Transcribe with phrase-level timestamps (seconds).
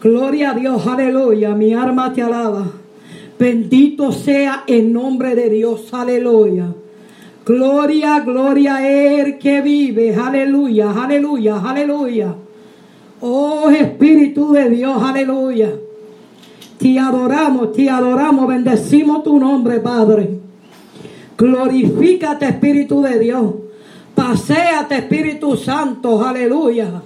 [0.00, 1.54] Gloria a Dios, aleluya.
[1.54, 2.66] Mi alma te alaba.
[3.38, 6.66] Bendito sea el nombre de Dios, aleluya.
[7.44, 12.34] Gloria, gloria a Él que vive, aleluya, aleluya, aleluya.
[13.20, 15.70] Oh Espíritu de Dios, aleluya.
[16.78, 20.38] Te adoramos, te adoramos, bendecimos tu nombre, Padre.
[21.36, 23.54] Glorifícate, Espíritu de Dios.
[24.14, 27.02] Paseate, Espíritu Santo, aleluya.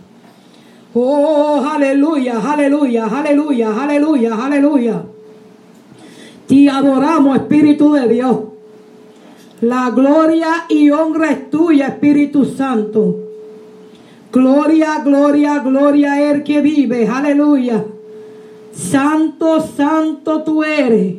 [0.96, 5.02] Oh, aleluya, aleluya, aleluya, aleluya, aleluya.
[6.46, 8.38] Te adoramos, Espíritu de Dios.
[9.60, 13.16] La gloria y honra es tuya, Espíritu Santo.
[14.30, 17.08] Gloria, gloria, gloria Él que vive.
[17.08, 17.84] Aleluya.
[18.72, 21.14] Santo, santo tú eres.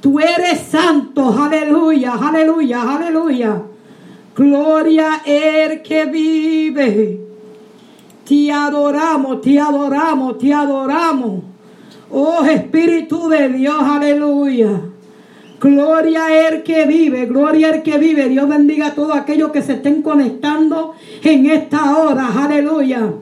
[0.00, 1.34] Tú eres santo.
[1.38, 3.62] Aleluya, aleluya, aleluya.
[4.34, 7.29] Gloria Él que vive.
[8.30, 11.42] Te adoramos, te adoramos, te adoramos.
[12.12, 14.82] Oh Espíritu de Dios, aleluya.
[15.60, 18.28] Gloria a Él que vive, gloria a que vive.
[18.28, 23.14] Dios bendiga a todos aquellos que se estén conectando en esta hora, aleluya.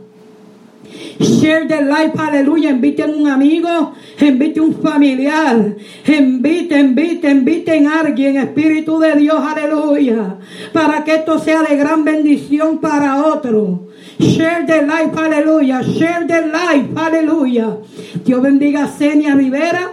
[1.19, 2.69] Share the life, aleluya.
[2.69, 5.75] Inviten un amigo, inviten un familiar,
[6.06, 10.37] inviten, inviten, inviten a alguien, Espíritu de Dios, aleluya.
[10.75, 13.88] Para que esto sea de gran bendición para otro.
[14.21, 15.83] Share the life, aleluya.
[15.83, 17.79] Share the life, aleluya.
[18.25, 19.93] Dios bendiga a Senia Rivera.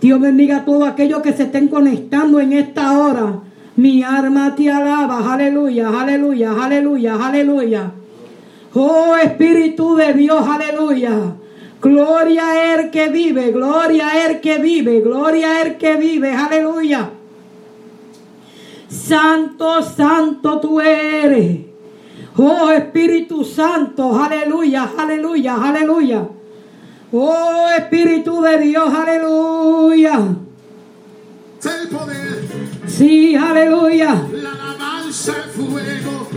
[0.00, 3.40] Dios bendiga a todos aquellos que se estén conectando en esta hora.
[3.76, 7.92] Mi alma te alaba, aleluya, aleluya, aleluya, aleluya.
[8.74, 11.36] Oh Espíritu de Dios, aleluya.
[11.80, 16.30] Gloria a Él que vive, gloria a Él que vive, gloria a Él que vive,
[16.32, 17.10] aleluya.
[18.88, 21.71] Santo, santo tú eres.
[22.36, 26.26] Oh Espíritu Santo, aleluya, aleluya, aleluya.
[27.12, 30.14] Oh Espíritu de Dios, aleluya.
[31.64, 32.44] el poder,
[32.86, 34.22] Sí, aleluya.
[34.32, 36.28] la alabanza, fuego,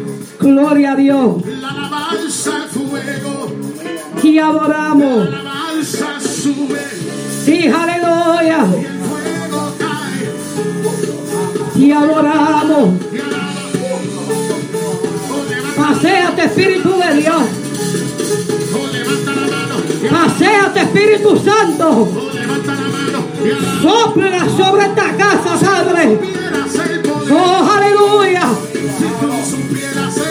[0.42, 1.46] Gloria a Dios.
[1.62, 3.48] la alabanza, fuego,
[4.22, 5.30] Te adoramos.
[5.30, 6.82] la alabanza sube
[7.46, 8.66] Sí, aleluya.
[8.82, 10.30] y el fuego cae.
[11.88, 12.90] Te adoramos.
[16.06, 17.44] Paseate, Espíritu de Dios.
[20.12, 22.08] Paseate, Espíritu Santo.
[23.82, 26.20] Sopla sobre esta casa, Padre.
[27.32, 28.44] Oh, aleluya.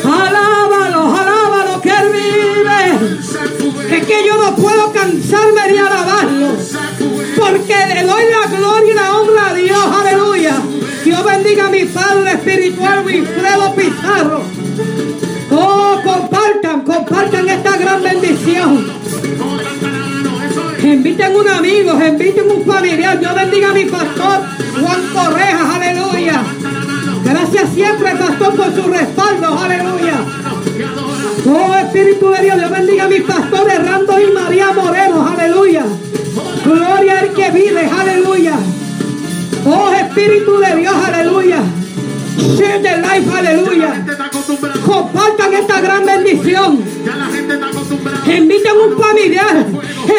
[0.04, 3.96] Alábalo, alábalo, que Él vive.
[3.96, 6.56] Es que yo no puedo cansarme de alabarlo.
[7.36, 9.86] Porque le doy la gloria y la honra a Dios.
[10.00, 10.56] Aleluya.
[11.04, 14.53] Dios bendiga a mi Padre espiritual, Wilfredo Pizarro.
[21.14, 23.20] Inviten un amigo, inviten un familiar.
[23.20, 24.40] Dios bendiga a mi pastor
[24.80, 25.76] Juan Correjas.
[25.76, 26.42] Aleluya.
[27.24, 29.56] Gracias siempre, pastor, por su respaldo.
[29.56, 30.24] Aleluya.
[31.46, 35.84] Oh Espíritu de Dios, Dios bendiga a mis pastores Rando y María Moreno, aleluya.
[36.64, 38.54] Gloria al que vive, aleluya.
[39.66, 41.62] Oh Espíritu de Dios, aleluya.
[42.36, 44.04] Share the life, aleluya.
[44.84, 46.84] Compartan esta gran bendición.
[47.04, 48.36] ya la gente está acostumbrada.
[48.36, 49.66] Inviten un familiar,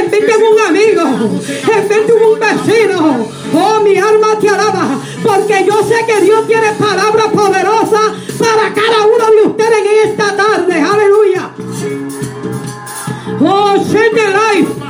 [0.04, 3.28] inviten un amigo, inviten un vecino.
[3.54, 9.06] Oh, mi alma te alaba, porque yo sé que Dios tiene palabras poderosas para cada
[9.06, 10.74] uno de ustedes en esta tarde.
[10.74, 11.52] Aleluya.
[13.42, 14.86] Oh, share the life.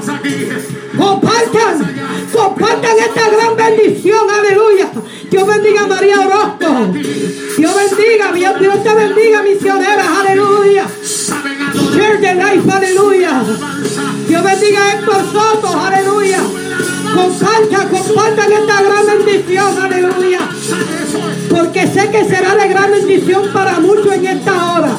[0.98, 1.96] Compartan,
[2.34, 4.90] compartan esta gran bendición, aleluya.
[5.30, 6.94] Dios bendiga a María Orozco.
[7.58, 9.95] Dios bendiga, Dios, Dios te bendiga, misioneras,
[17.16, 20.40] Compartan, compartan esta gran bendición, aleluya.
[21.50, 24.98] Porque sé que será de gran bendición para muchos en esta hora.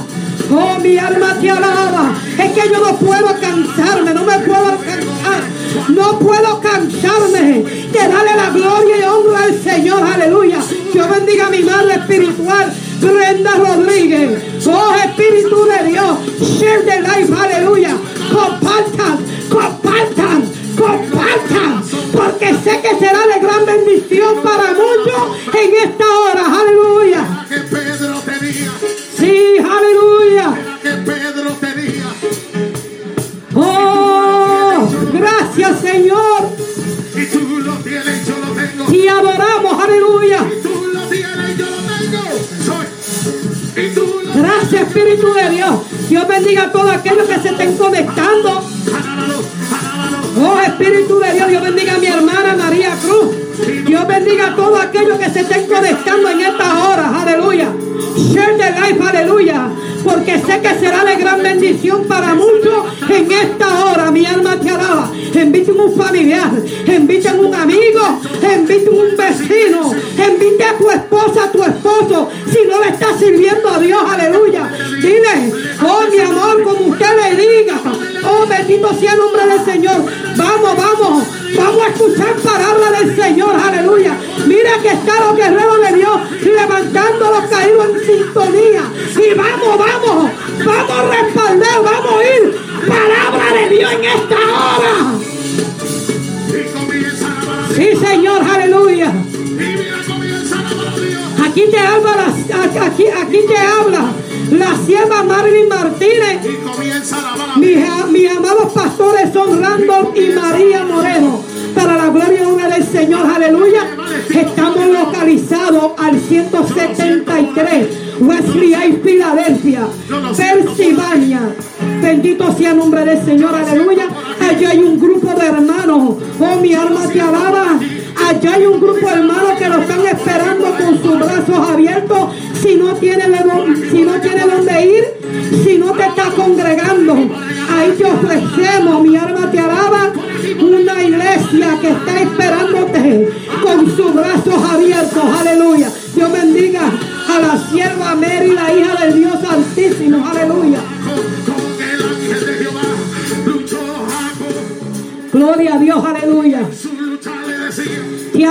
[0.51, 2.15] Oh, mi alma te alaba.
[2.39, 5.43] Es que yo no puedo cansarme, no me puedo cansar.
[5.89, 10.59] No puedo cansarme de darle la gloria y honra al Señor, aleluya.
[10.93, 14.67] Dios bendiga a mi madre espiritual, Brenda Rodríguez.
[14.67, 17.86] Oh, Espíritu de Dios, share the life, aleluya.
[22.67, 23.16] Sé que será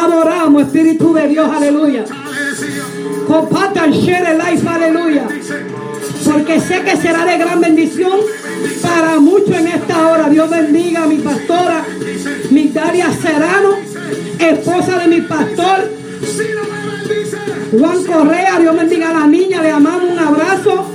[0.05, 1.49] adoramos, Espíritu de Dios.
[1.53, 2.05] Aleluya.
[3.27, 4.67] Compartan, share el life.
[4.67, 5.27] Aleluya.
[6.25, 8.19] Porque sé que será de gran bendición
[8.81, 10.29] para muchos en esta hora.
[10.29, 11.83] Dios bendiga a mi pastora,
[12.49, 13.75] Migdalia Serrano,
[14.39, 15.91] esposa de mi pastor.
[17.77, 18.59] Juan Correa.
[18.59, 20.85] Dios bendiga a la niña, le amamos un abrazo.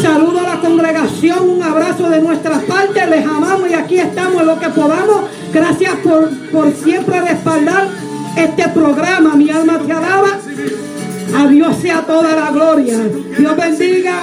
[0.00, 4.46] Saludo a la congregación, un abrazo de nuestra parte, les amamos y aquí estamos en
[4.46, 5.22] lo que podamos.
[5.54, 7.86] Gracias por, por siempre respaldar
[8.36, 10.40] este programa, mi alma te alaba.
[11.36, 12.98] A Dios sea toda la gloria.
[13.38, 14.22] Dios bendiga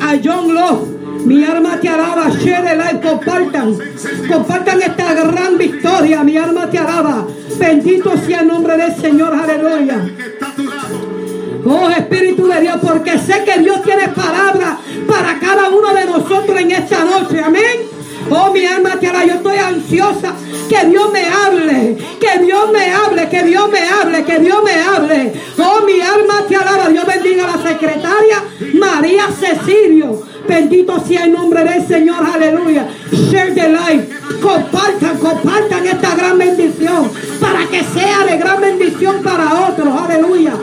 [0.00, 0.88] a John Love.
[1.26, 2.30] Mi alma te alaba.
[2.30, 3.00] Share el live.
[3.02, 3.76] Compartan.
[4.26, 6.24] Compartan esta gran victoria.
[6.24, 7.26] Mi alma te alaba.
[7.58, 9.34] Bendito sea el nombre del Señor.
[9.34, 10.02] Aleluya.
[11.66, 16.58] Oh Espíritu de Dios, porque sé que Dios tiene palabra para cada uno de nosotros
[16.58, 17.40] en esta noche.
[17.40, 17.93] Amén.
[18.30, 19.24] Oh, mi alma te alaba.
[19.24, 20.34] Yo estoy ansiosa.
[20.68, 21.96] Que Dios me hable.
[22.20, 23.28] Que Dios me hable.
[23.28, 24.24] Que Dios me hable.
[24.24, 25.32] Que Dios me hable.
[25.58, 26.88] Oh, mi alma te alaba.
[26.88, 28.42] Dios bendiga a la secretaria
[28.74, 30.22] María Cecilio.
[30.46, 32.24] Bendito sea el nombre del Señor.
[32.34, 32.86] Aleluya.
[33.10, 34.08] Share the life.
[34.40, 37.10] Compartan, compartan esta gran bendición.
[37.40, 39.88] Para que sea de gran bendición para otros.
[40.00, 40.54] Aleluya.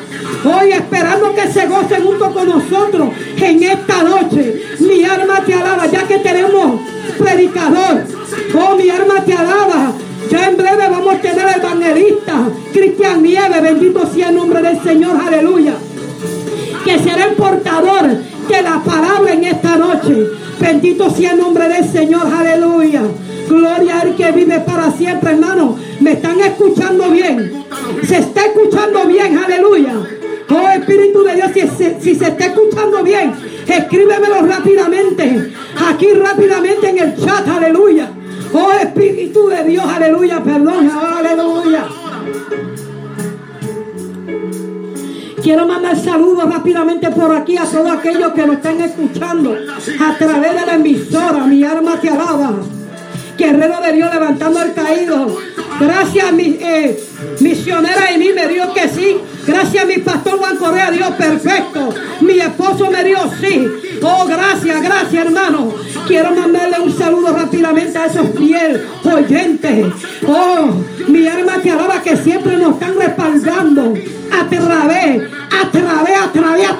[0.43, 4.61] Hoy esperando que se gocen junto con nosotros en esta noche.
[4.79, 6.81] Mi alma te alaba, ya que tenemos
[7.17, 8.05] predicador.
[8.53, 9.93] Oh, mi alma te alaba.
[10.29, 13.61] Ya en breve vamos a tener evangelista Cristian Nieves.
[13.61, 15.17] Bendito sea el nombre del Señor.
[15.19, 15.73] Aleluya
[16.83, 18.09] que será el portador
[18.51, 20.27] de la palabra en esta noche.
[20.59, 23.01] Bendito sea el nombre del Señor, aleluya.
[23.47, 25.77] Gloria al que vive para siempre, hermano.
[25.99, 27.63] ¿Me están escuchando bien?
[28.07, 29.37] ¿Se está escuchando bien?
[29.37, 29.93] Aleluya.
[30.53, 33.33] Oh Espíritu de Dios, si, se- si se está escuchando bien,
[33.67, 35.53] escríbemelo rápidamente.
[35.89, 38.09] Aquí rápidamente en el chat, aleluya.
[38.53, 41.85] Oh Espíritu de Dios, aleluya, perdón, aleluya.
[45.41, 49.57] Quiero mandar saludos rápidamente por aquí a todos aquellos que nos están escuchando
[49.99, 51.45] a través de la emisora.
[51.45, 52.59] Mi alma te alaba.
[53.37, 55.35] Guerrero de Dios levantando al caído.
[55.79, 57.03] Gracias, mi, eh,
[57.39, 59.17] misionera y mí me dio que sí.
[59.47, 61.89] Gracias, mi pastor Juan Correa, Dios perfecto.
[62.21, 63.67] Mi esposo me dio sí.
[64.03, 65.73] Oh, gracias, gracias, hermano.
[66.07, 69.87] Quiero mandarle un saludo rápidamente a esos fieles oyentes.
[70.27, 70.69] Oh,
[71.07, 73.95] mi alma te alaba que siempre nos están respaldando
[74.31, 75.30] a través,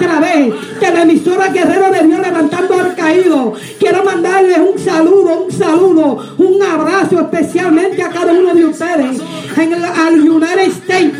[0.05, 3.53] a través, a través de la emisora Guerrero de Dios levantando al caído.
[3.79, 9.22] Quiero mandarles un saludo, un saludo, un abrazo especialmente a cada uno de ustedes
[9.58, 11.13] en el, al United States,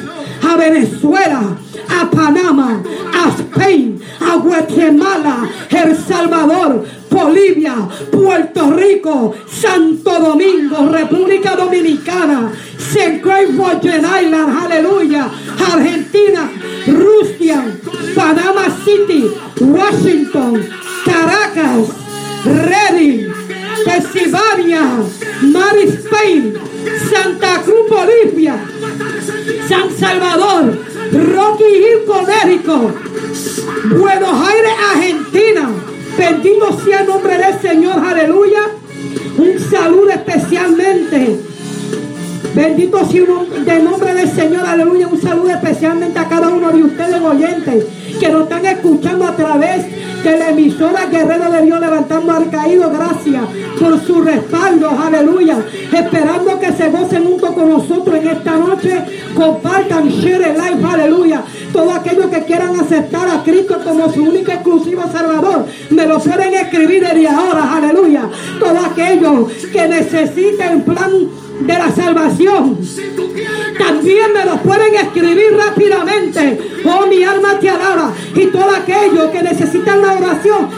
[0.50, 1.00] a Venezuela,
[57.81, 59.05] nosotros en esta noche.
[59.35, 61.43] Compartan, share el live, aleluya.
[61.73, 66.53] Todos aquellos que quieran aceptar a Cristo como su único exclusivo Salvador, me lo pueden
[66.53, 68.29] escribir desde ahora, aleluya.
[68.59, 71.11] Todos aquellos que necesiten plan
[71.61, 72.77] de la salvación.
[73.77, 76.59] También me lo pueden escribir rápidamente.
[76.85, 78.13] Oh, mi alma te alaba.
[78.35, 80.69] Y todo aquello que necesitan la oración,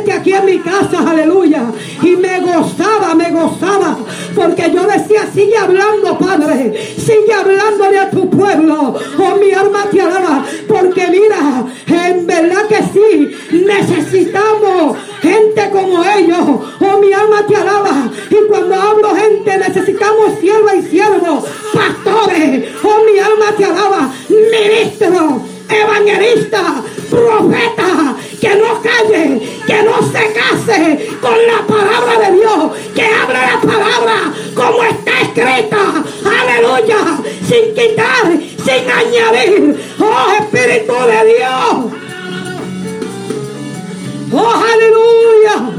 [0.00, 1.64] fuertemente aquí en mi casa, aleluya.
[2.02, 3.98] Y me gozaba, me gozaba,
[4.34, 8.94] porque yo decía, sigue hablando, Padre, sigue hablándole a tu pueblo.
[9.18, 16.60] Oh, mi alma te alaba, porque mira, en verdad que sí, necesitamos gente como ellos.
[16.80, 18.10] Oh, mi alma te alaba.
[18.30, 22.68] Y cuando hablo gente, necesitamos sierva y siervo, pastores.
[22.82, 31.08] Oh, mi alma te alaba, ministro, evangelista, profeta, que no calle, que no se case
[31.20, 38.32] con la palabra de Dios, que hable la palabra como está escrita, aleluya, sin quitar,
[38.64, 41.92] sin añadir, oh Espíritu de Dios,
[44.32, 45.70] oh aleluya.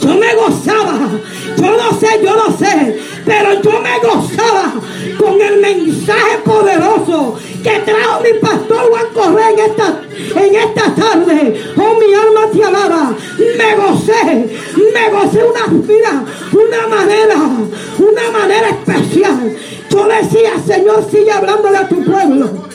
[0.00, 1.10] Yo me gozaba,
[1.60, 4.74] yo no sé, yo no sé, pero yo me gozaba
[5.18, 10.02] con el mensaje poderoso que trajo mi pastor Juan Correa en esta,
[10.36, 11.60] en esta tarde.
[11.76, 13.14] Oh, mi alma te alaba.
[13.38, 14.58] Me gocé,
[14.94, 17.36] me gocé una, una manera,
[17.98, 19.56] una manera especial.
[19.90, 22.68] Yo decía, Señor, sigue hablándole a tu pueblo.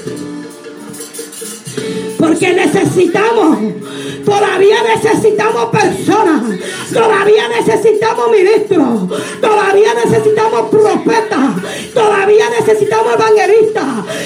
[2.18, 3.58] Porque necesitamos,
[4.26, 6.44] todavía necesitamos personas,
[6.94, 11.50] todavía necesitamos ministros, todavía necesitamos profetas,
[11.94, 13.86] todavía necesitamos evangelistas,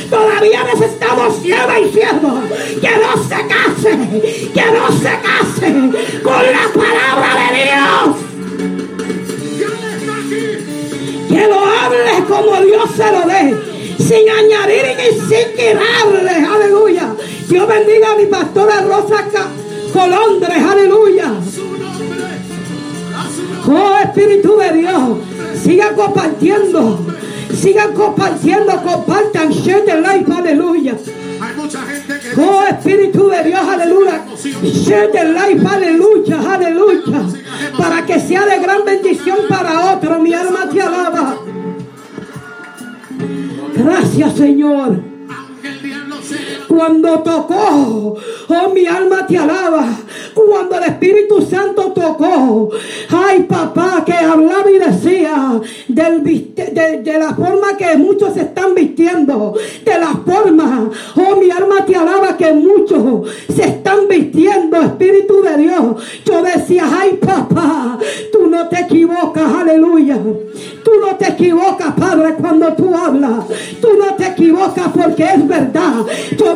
[0.09, 2.39] todavía necesitamos siervas y siervos
[2.81, 4.21] que no se casen,
[4.53, 5.91] que no se casen
[6.23, 8.27] con la palabra de Dios.
[11.29, 13.55] Que lo hable como Dios se lo dé,
[13.97, 17.16] sin añadir y sin quitarle, aleluya.
[17.49, 19.25] Dios bendiga a mi pastora Rosa
[19.93, 21.33] Colondres, aleluya.
[23.69, 25.17] Oh Espíritu de Dios,
[25.61, 26.99] siga compartiendo,
[27.53, 30.95] sigan compartiendo, compartan, share the life, aleluya.
[32.37, 34.25] Oh Espíritu de Dios, aleluya.
[34.63, 37.23] Share the life, aleluya, aleluya.
[37.77, 41.37] Para que sea de gran bendición para otro, mi alma te alaba.
[43.75, 45.16] Gracias, Señor.
[46.67, 48.17] Cuando tocó,
[48.49, 49.85] oh mi alma te alaba.
[50.33, 52.69] Cuando el Espíritu Santo tocó,
[53.09, 59.99] ay papá, que hablaba y decía de, la forma que muchos se están vistiendo, de
[59.99, 66.03] la forma, oh mi alma te alaba que muchos se están vistiendo, Espíritu de Dios.
[66.25, 67.97] Yo decía, ay papá,
[68.31, 70.17] tú no te equivocas, aleluya.
[70.83, 73.45] Tú no te equivocas, Padre, cuando tú hablas.
[73.81, 76.05] Tú no te equivocas porque es verdad.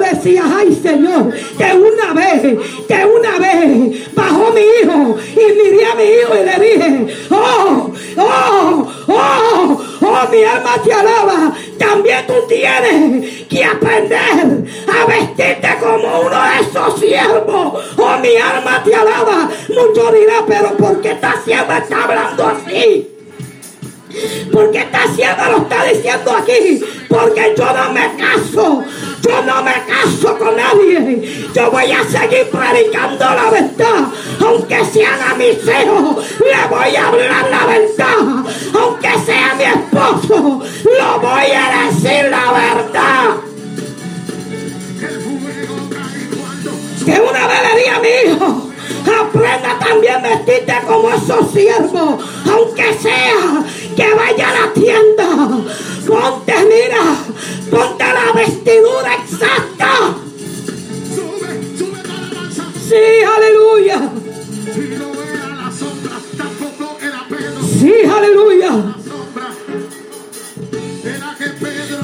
[0.02, 2.42] Decía, ay Señor, que una vez,
[2.88, 7.92] que una vez bajó mi hijo y miré a mi hijo y le dije, oh,
[8.18, 11.54] oh, oh, oh, mi alma te alaba.
[11.78, 17.84] También tú tienes que aprender a vestirte como uno de esos siervos.
[17.98, 19.50] Oh, mi alma te alaba.
[19.70, 23.08] Mucho dirá, pero ¿por qué esta sierva está hablando así?
[24.52, 26.82] Porque esta sierva lo está diciendo aquí.
[27.08, 28.84] Porque yo no me caso.
[29.22, 31.48] Yo no me caso con nadie.
[31.54, 34.08] Yo voy a seguir predicando la verdad.
[34.40, 38.52] Aunque sean a mis hijos, le voy a hablar la verdad.
[38.74, 43.38] Aunque sea mi esposo, lo voy a decir la verdad.
[47.06, 48.71] Que una vez le di a mi hijo.
[49.20, 53.64] Aprenda también vestirte como esos siervos, aunque sea
[53.96, 55.28] que vaya a la tienda.
[56.08, 57.16] Ponte, mira,
[57.70, 60.16] Ponte la vestidura exacta.
[62.90, 64.12] Sí, aleluya.
[67.82, 68.06] Y
[68.68, 69.11] no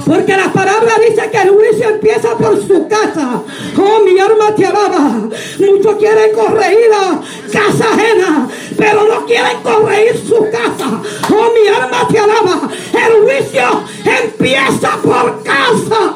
[0.07, 3.43] Porque la palabra dice que el juicio empieza por su casa.
[3.77, 5.29] Oh, mi alma te alaba.
[5.59, 7.21] Muchos quieren corregir la
[7.51, 8.47] casa ajena,
[8.77, 11.01] pero no quieren corregir su casa.
[11.29, 12.69] Oh, mi alma te alaba.
[12.93, 16.15] El juicio empieza por casa.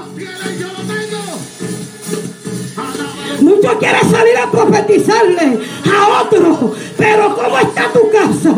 [3.41, 8.53] Muchos quieren salir a profetizarle a otro, pero ¿cómo está tu casa?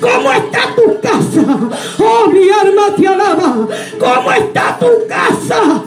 [0.00, 1.58] ¿Cómo está tu casa?
[1.98, 3.68] Oh, mi alma te alaba.
[3.98, 5.82] ¿Cómo está tu casa?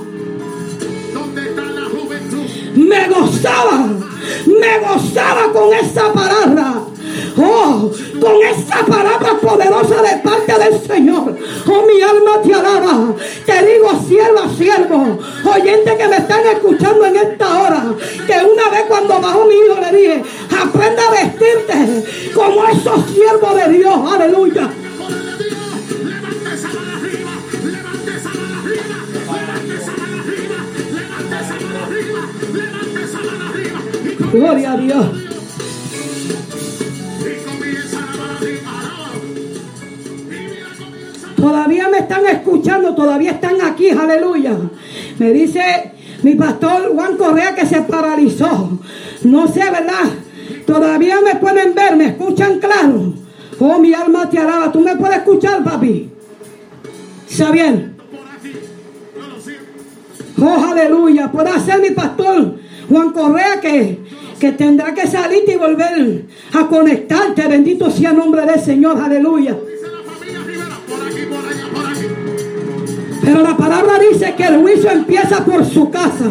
[1.14, 2.44] ¿Dónde está la juventud?
[2.76, 3.88] me gozaba,
[4.46, 6.93] me gozaba con esa palabra.
[7.38, 11.38] Oh, con esa palabra poderosa de parte del Señor.
[11.68, 13.16] Oh, mi alma te alaba.
[13.46, 17.84] Te digo, sierva, siervo, oyente que me están escuchando en esta hora,
[18.28, 20.24] que una vez cuando bajó mi hijo le dije,
[20.62, 24.14] aprenda a vestirte como esos siervos de Dios.
[24.14, 24.70] Aleluya.
[34.32, 35.23] Por el de
[41.44, 44.58] Todavía me están escuchando, todavía están aquí, aleluya.
[45.20, 45.92] Me dice
[46.24, 48.80] mi pastor Juan Correa que se paralizó.
[49.24, 50.10] No sé, ¿verdad?
[50.66, 53.14] Todavía me pueden ver, me escuchan claro.
[53.60, 54.72] Oh, mi alma te alaba.
[54.72, 56.12] ¿Tú me puedes escuchar, papi?
[57.28, 58.04] Siento.
[60.42, 61.30] Oh, aleluya.
[61.30, 62.56] Puede ser mi pastor
[62.88, 64.00] Juan Correa que,
[64.40, 67.46] que tendrá que salir y volver a conectarte.
[67.50, 69.58] Bendito sea el nombre del Señor, aleluya.
[73.24, 76.26] Pero la palabra dice que el juicio empieza por su casa.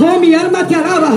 [0.00, 1.12] Oh, mi alma te alaba.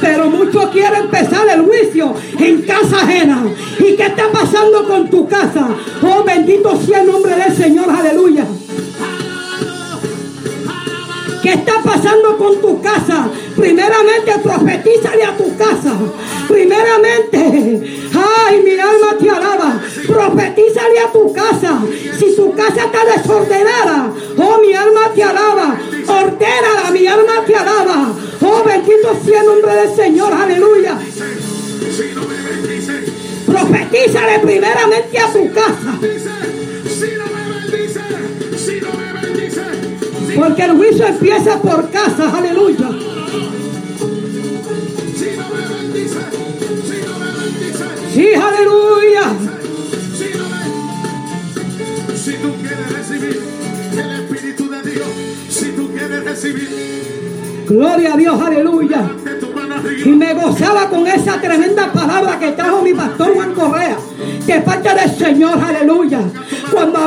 [0.00, 3.42] Pero muchos quieren empezar el juicio en casa ajena.
[3.78, 5.68] ¿Y qué está pasando con tu casa?
[6.02, 7.90] Oh, bendito sea el nombre del Señor.
[7.90, 8.44] Aleluya.
[11.42, 13.28] ¿Qué está pasando con tu casa?
[13.56, 15.94] Primeramente profetízale a tu casa.
[16.48, 17.38] Primeramente,
[18.14, 19.80] ay, mi alma te alaba.
[20.06, 21.82] Profetízale a tu casa.
[22.18, 25.78] Si tu casa está desordenada, oh, mi alma te alaba.
[26.06, 28.12] Ordénala, mi alma te alaba.
[28.42, 30.32] Oh, bendito sea el nombre del Señor.
[30.32, 30.98] Aleluya.
[33.46, 36.59] Profetízale primeramente a tu casa.
[40.40, 42.34] Porque el juicio empieza por casa.
[42.38, 42.88] Aleluya.
[45.18, 46.20] si no me bendice,
[46.88, 49.22] si no me bendice, Sí, aleluya.
[52.16, 53.40] si tú quieres recibir
[53.92, 55.08] el Espíritu de Dios,
[55.50, 56.68] si tú quieres recibir
[57.68, 58.40] Gloria a Dios.
[58.40, 59.10] Aleluya.
[60.04, 63.96] Y me gozaba con esa tremenda palabra que trajo mi pastor Juan Correa,
[64.46, 66.20] de parte del Señor, aleluya.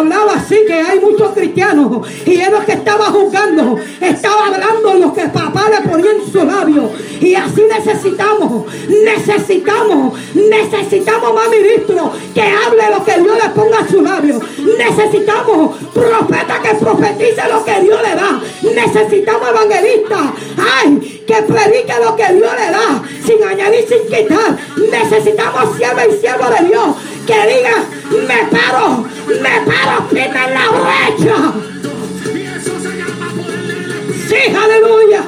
[0.04, 5.13] Hablaba así, que hay muchos cristianos, y él los que estaba juzgando, estaba hablando lo
[5.13, 6.89] que papá le ponía en su labio.
[7.22, 13.88] Y así necesitamos, necesitamos, necesitamos más ministros que hable lo que Dios le ponga a
[13.88, 14.42] su labio.
[14.78, 18.42] Necesitamos profetas que profetice lo que Dios le da.
[18.76, 20.22] Necesitamos evangelistas,
[20.58, 24.58] ay, que predique lo que Dios le da, sin añadir, sin quitar.
[24.92, 26.88] Necesitamos siervo y siervo de Dios
[27.26, 27.86] que diga,
[28.28, 31.54] me paro, me paro firme en la brecha.
[34.28, 35.24] Sí, aleluya.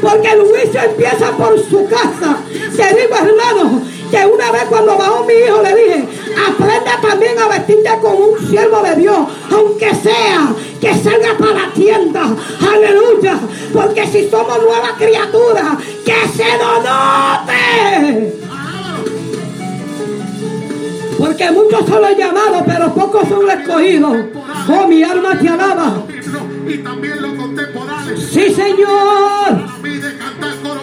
[0.00, 2.36] Porque el juicio empieza por su casa.
[2.76, 6.08] Te digo, hermano, que una vez cuando bajó mi hijo le dije,
[6.48, 9.18] aprenda también a vestirte como un siervo de Dios,
[9.50, 12.36] aunque sea que salga para la tienda.
[12.72, 13.38] Aleluya.
[13.72, 16.78] Porque si somos nuevas criaturas, que se nos.
[21.18, 24.16] Porque muchos son los llamados, pero pocos son los escogidos.
[24.68, 26.04] Oh, mi alma te alaba.
[26.68, 28.20] y también los contemporáneos.
[28.20, 29.68] Sí, Señor.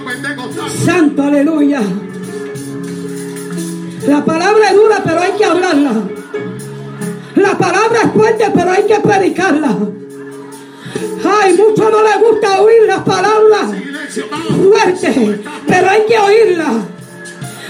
[0.05, 0.69] Pentecostal.
[0.69, 1.81] Santo, aleluya.
[4.07, 5.93] La palabra es dura, pero hay que hablarla.
[7.35, 9.77] La palabra es fuerte, pero hay que predicarla.
[11.25, 13.71] Ay, mucho no les gusta oír las palabras
[14.63, 16.94] fuertes, pero hay que oírlas.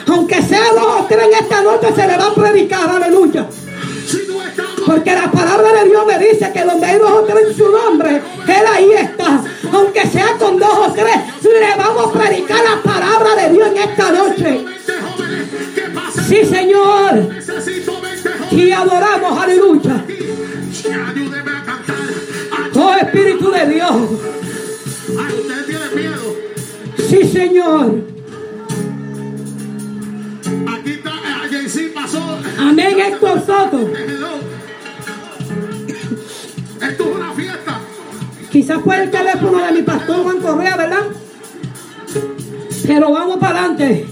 [0.07, 3.47] Aunque sea dos o tres en esta noche, se le va a predicar, aleluya.
[4.85, 7.69] Porque la palabra de Dios me dice que donde hay dos o tres en su
[7.69, 9.43] nombre, Él ahí está.
[9.71, 13.77] Aunque sea con dos o tres, le vamos a predicar la palabra de Dios en
[13.77, 14.43] esta noche.
[14.43, 16.23] 20 jóvenes, ¿qué pasa?
[16.23, 17.13] Sí, Señor.
[17.33, 18.53] Necesito 20 jóvenes.
[18.53, 20.05] Y adoramos, aleluya.
[22.75, 23.91] Oh Espíritu Dios.
[25.65, 26.35] Tienen miedo.
[27.09, 28.14] Sí, Señor.
[30.45, 32.39] Aquí está, eh, JC pasó.
[32.59, 33.89] Amén, Héctor Soto.
[36.81, 37.79] Esto es una fiesta.
[38.51, 41.03] Quizás fue el teléfono de mi pastor Juan Correa, ¿verdad?
[42.85, 44.07] Pero vamos para adelante.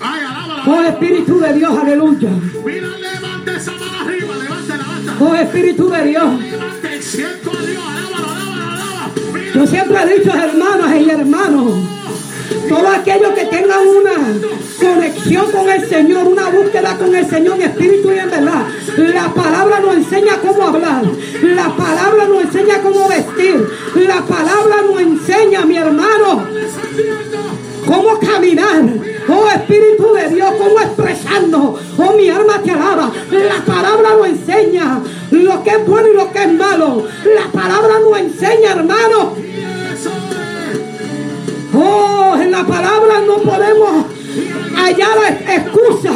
[0.00, 0.62] Alábala.
[0.66, 2.30] Oh Espíritu de Dios, aleluya.
[2.64, 5.16] Mira, levante esa mano arriba, levante, levanta.
[5.24, 6.40] Oh Espíritu de Dios.
[6.40, 9.32] Levante, siento a Dios, alábalo, alábalo, alábalo.
[9.32, 11.72] Mira, Yo siempre he dicho, hermanas y hermanos,
[12.68, 14.14] todos aquellos que tengan una
[14.80, 19.34] conexión con el Señor, una búsqueda con el Señor en espíritu y en verdad, la
[19.34, 21.02] palabra nos enseña cómo hablar,
[21.42, 26.46] la palabra nos enseña cómo vestir, la palabra nos enseña, mi hermano,
[27.86, 28.84] cómo caminar.
[29.30, 31.80] Oh Espíritu de Dios, cómo expresarnos.
[31.98, 33.12] Oh mi alma te alaba.
[33.30, 37.06] La palabra nos enseña lo que es bueno y lo que es malo.
[37.24, 39.47] La palabra nos enseña, hermano.
[41.80, 44.06] Oh, en la palabra no podemos
[44.74, 46.12] hallar excusa.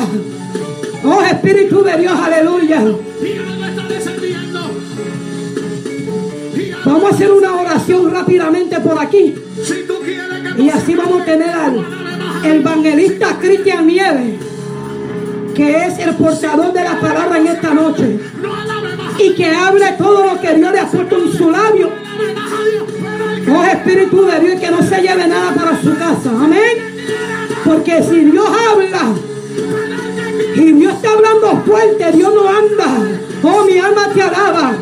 [1.05, 2.83] Oh Espíritu de Dios, aleluya.
[6.85, 9.35] Vamos a hacer una oración rápidamente por aquí.
[10.59, 11.85] Y así vamos a tener al
[12.45, 14.41] evangelista Cristian Nieves,
[15.55, 18.19] que es el portador de la palabra en esta noche.
[19.19, 21.91] Y que hable todo lo que Dios le ha puesto en su labio.
[23.51, 26.31] Oh Espíritu de Dios, que no se lleve nada para su casa.
[26.31, 26.93] Amén.
[27.65, 29.15] Porque si Dios habla
[30.55, 33.21] y Dios está hablando fuerte, Dios no anda.
[33.43, 34.75] Oh, mi alma te alaba.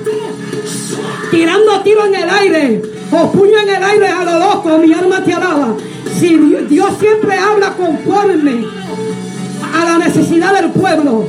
[1.31, 5.23] Tirando tiro en el aire o puño en el aire a lo loco, mi alma
[5.25, 5.75] te alaba.
[6.19, 8.67] Si Dios, Dios siempre habla conforme
[9.75, 11.27] a la necesidad del pueblo.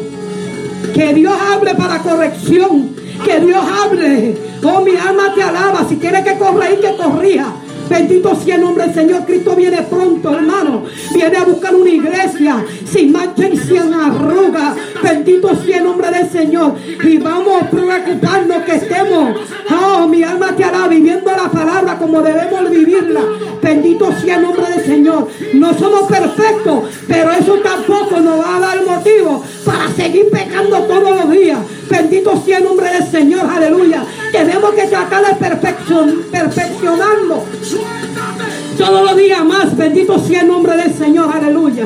[0.93, 2.90] Que Dios hable para corrección.
[3.23, 4.37] Que Dios hable.
[4.63, 5.85] Oh, mi alma te alaba.
[5.87, 7.53] Si quiere que corra y que corrija.
[7.89, 9.25] Bendito sea el nombre del Señor.
[9.25, 10.83] Cristo viene pronto, hermano.
[11.13, 14.75] Viene a buscar una iglesia sin mancha y sin arruga.
[15.03, 16.75] Bendito sea el nombre del Señor.
[17.03, 19.37] Y vamos a preocuparnos que estemos.
[19.69, 20.87] Oh, mi alma te alaba.
[20.87, 23.21] Viviendo la palabra como debemos vivirla.
[23.61, 25.27] Bendito sea el nombre del Señor.
[25.53, 31.15] No somos perfectos, pero eso tampoco nos va a dar motivo para seguir pecando todos
[31.17, 31.59] los días.
[31.89, 34.03] Bendito sea el nombre del Señor, aleluya.
[34.31, 39.75] Tenemos que tratar de perfeccion- perfeccionarnos suéltate, todos los días más.
[39.77, 41.85] Bendito sea el nombre del Señor, aleluya.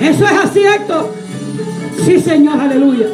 [0.00, 1.12] Eso es así, Héctor.
[2.04, 3.06] Sí, Señor, aleluya.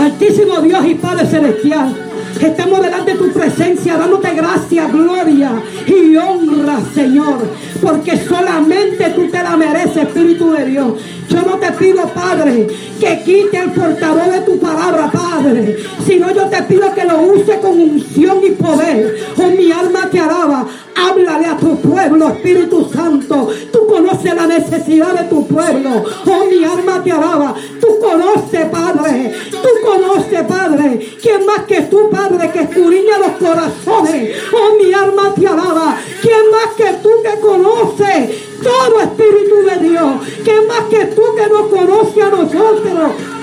[0.00, 1.94] Altísimo Dios y Padre Celestial,
[2.40, 5.50] estamos delante de tu presencia dándote gracia, gloria
[5.86, 7.38] y honra, Señor,
[7.80, 10.92] porque solamente tú te la mereces, Espíritu de Dios.
[11.28, 12.66] Yo no te pido, Padre,
[12.98, 17.58] que quite el portador de tu palabra, Padre, sino yo te pido que lo use
[17.60, 19.16] con unción y poder.
[19.36, 20.66] Oh, mi alma te alaba.
[20.96, 23.48] Háblale a tu pueblo, Espíritu Santo.
[23.72, 26.04] Tú conoces la necesidad de tu pueblo.
[26.26, 27.54] Oh, mi alma te alaba.
[27.80, 29.32] Tú conoces, Padre.
[29.50, 31.16] Tú conoces, Padre.
[31.22, 34.36] ¿Quién más que tú, Padre, que escudriña los corazones?
[34.52, 35.96] Oh, mi alma te alaba.
[36.20, 37.69] ¿Quién más que tú que conoces
[38.62, 40.14] todo Espíritu de Dios?
[40.44, 43.39] ¿Quién más que tú que nos conoce a nosotros?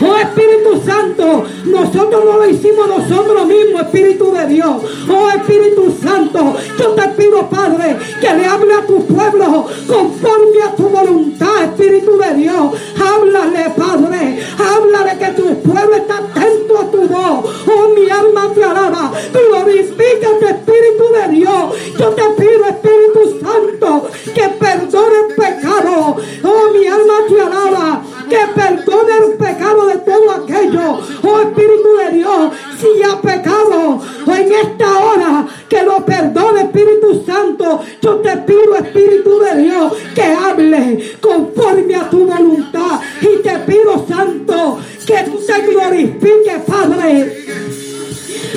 [0.00, 4.82] Oh Espíritu Santo, nosotros no lo hicimos nosotros mismos, Espíritu de Dios.
[5.08, 10.74] Oh Espíritu Santo, yo te pido, Padre, que le hable a tu pueblo conforme a
[10.76, 12.74] tu voluntad, Espíritu de Dios.
[13.00, 17.44] Háblale, Padre, háblale que tu pueblo está atento a tu voz.
[17.66, 19.12] Oh, mi alma te alaba.
[19.32, 21.74] Glorifícate, Espíritu de Dios.
[21.98, 26.16] Yo te pido, Espíritu Santo, que perdone el pecado.
[26.44, 28.02] Oh, mi alma te alaba.
[28.28, 30.98] Que perdone el pecado de todo aquello.
[31.22, 37.80] Oh, Espíritu de Dios, si ha pecado en esta hora, que lo perdone, Espíritu Santo.
[38.02, 43.00] Yo te pido, Espíritu de Dios, que hable conforme a tu voluntad.
[43.20, 47.44] Y te pido, Santo, que tú te glorifiques, Padre.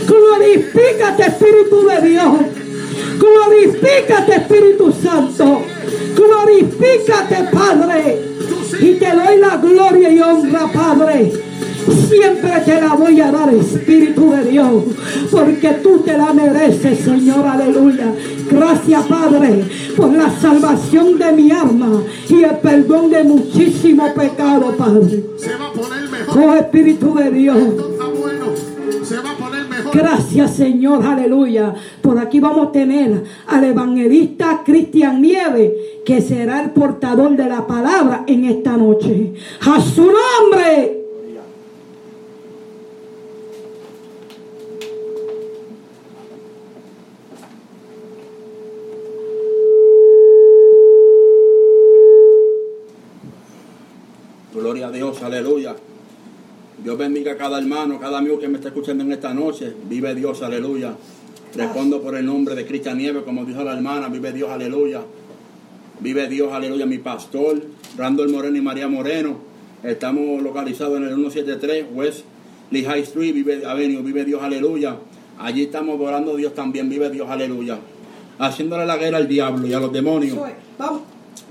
[0.08, 2.34] Glorifícate, Espíritu de Dios.
[3.19, 5.62] Glorifícate, Espíritu Santo.
[6.15, 8.30] Glorifícate, Padre.
[8.80, 11.32] Y te doy la gloria y honra, Padre.
[12.08, 14.84] Siempre te la voy a dar, Espíritu de Dios,
[15.32, 18.13] porque tú te la mereces, Señor, aleluya.
[18.50, 19.63] Gracias, Padre,
[19.96, 25.24] por la salvación de mi alma y el perdón de muchísimo pecado, Padre.
[25.38, 26.44] Se va a poner mejor.
[26.44, 27.58] Oh Espíritu de Dios.
[27.58, 28.46] Esto está bueno.
[29.04, 29.38] Se va a.
[29.93, 31.73] Gracias, Señor, aleluya.
[32.02, 37.65] Por aquí vamos a tener al evangelista Cristian Nieve, que será el portador de la
[37.65, 39.34] palabra en esta noche.
[39.62, 40.97] A su nombre.
[54.54, 55.75] Gloria a Dios, aleluya.
[56.84, 59.74] Dios bendiga a cada hermano, cada amigo que me está escuchando en esta noche.
[59.89, 60.96] Vive Dios, aleluya.
[61.56, 64.08] Respondo por el nombre de Cristian Nieves, como dijo la hermana.
[64.08, 65.02] Vive Dios, aleluya.
[66.00, 66.86] Vive Dios, aleluya.
[66.86, 67.62] Mi pastor,
[67.98, 69.38] Randall Moreno y María Moreno.
[69.84, 72.26] Estamos localizados en el 173 West
[72.72, 74.02] Lee High Street, vive Avenue.
[74.02, 74.96] Vive Dios, aleluya.
[75.39, 76.89] Allí estamos adorando a Dios también.
[76.89, 77.80] Vive Dios, aleluya.
[78.38, 80.38] Haciéndole la guerra al diablo y a los demonios.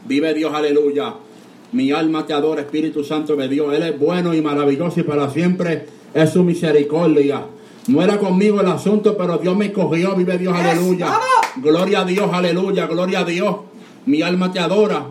[0.07, 1.15] Vive Dios, aleluya.
[1.73, 3.75] Mi alma te adora, Espíritu Santo de Dios.
[3.75, 7.43] Él es bueno y maravilloso y para siempre es su misericordia.
[7.89, 10.15] No era conmigo el asunto, pero Dios me cogió.
[10.15, 11.19] Vive Dios, aleluya.
[11.57, 12.87] Gloria a Dios, aleluya.
[12.87, 13.57] Gloria a Dios.
[14.07, 15.07] Mi alma te adora.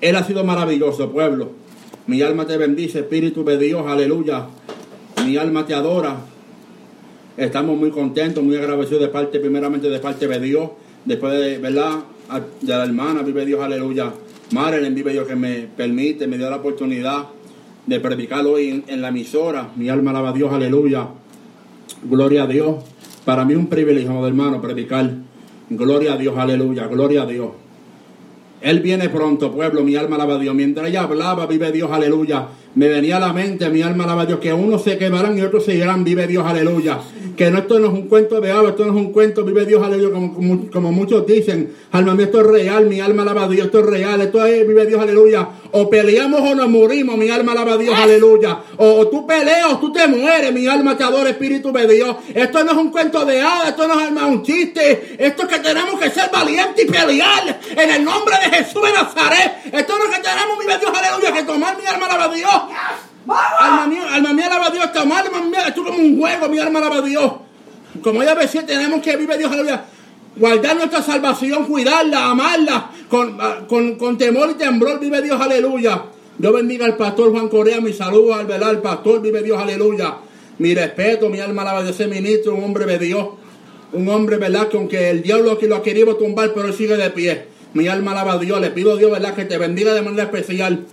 [0.00, 1.50] Él ha sido maravilloso, pueblo.
[2.06, 4.46] Mi alma te bendice, Espíritu de Dios, aleluya.
[5.24, 6.16] Mi alma te adora.
[7.36, 10.70] Estamos muy contentos, muy agradecidos de parte, primeramente de parte de Dios,
[11.04, 12.00] después de, ¿verdad?
[12.60, 14.12] De la hermana, vive Dios, aleluya.
[14.50, 17.26] Marilyn, vive Dios que me permite, me dio la oportunidad
[17.86, 19.68] de predicar hoy en, en la emisora.
[19.76, 21.08] Mi alma alaba a Dios, aleluya.
[22.04, 22.76] Gloria a Dios.
[23.24, 25.10] Para mí es un privilegio, amado hermano, predicar.
[25.70, 27.50] Gloria a Dios, aleluya, gloria a Dios.
[28.60, 30.54] Él viene pronto, pueblo, mi alma alaba a Dios.
[30.54, 32.48] Mientras ella hablaba, vive Dios, aleluya.
[32.74, 35.42] Me venía a la mente, mi alma alaba a Dios, que unos se quemarán y
[35.42, 36.98] otros se irán, vive Dios, aleluya.
[37.36, 39.64] Que no, esto no es un cuento de hadas, esto no es un cuento, vive
[39.64, 41.72] Dios, aleluya, como, como, como muchos dicen.
[41.92, 44.66] Alma mía, esto es real, mi alma alaba a Dios, esto es real, esto es,
[44.66, 45.48] vive Dios, aleluya.
[45.72, 48.58] O peleamos o nos morimos, mi alma alaba a Dios, aleluya.
[48.76, 52.16] O, o tú peleas o tú te mueres, mi alma te adora, Espíritu de Dios.
[52.34, 55.16] Esto no es un cuento de hadas, esto no es alma, un chiste.
[55.18, 58.92] Esto es que tenemos que ser valientes y pelear en el nombre de Jesús de
[58.92, 59.52] Nazaret.
[59.72, 62.57] Esto es que tenemos, vive Dios, aleluya, que tomar mi alma alaba a Dios.
[63.60, 66.48] Alma mía, alma mía alaba a Dios, tomar alma mía, esto es como un juego,
[66.48, 67.32] mi alma alaba a Dios.
[68.02, 69.84] Como ella decía, tenemos que vive Dios, aleluya.
[70.36, 76.04] Guardar nuestra salvación, cuidarla, amarla, con, ah, con, con temor y temblor, vive Dios, aleluya.
[76.38, 80.16] Dios bendiga al pastor Juan Correa, mi saludo al velar, al pastor, vive Dios, aleluya.
[80.58, 83.28] Mi respeto, mi alma alaba a ese ministro, un hombre de Dios.
[83.92, 84.68] Un hombre, ¿verdad?
[84.68, 87.46] Que aunque el diablo lo ha querido tumbar, pero él sigue de pie.
[87.74, 89.34] Mi alma alaba a Dios, le pido a Dios, ¿verdad?
[89.34, 90.86] Que te bendiga de manera especial.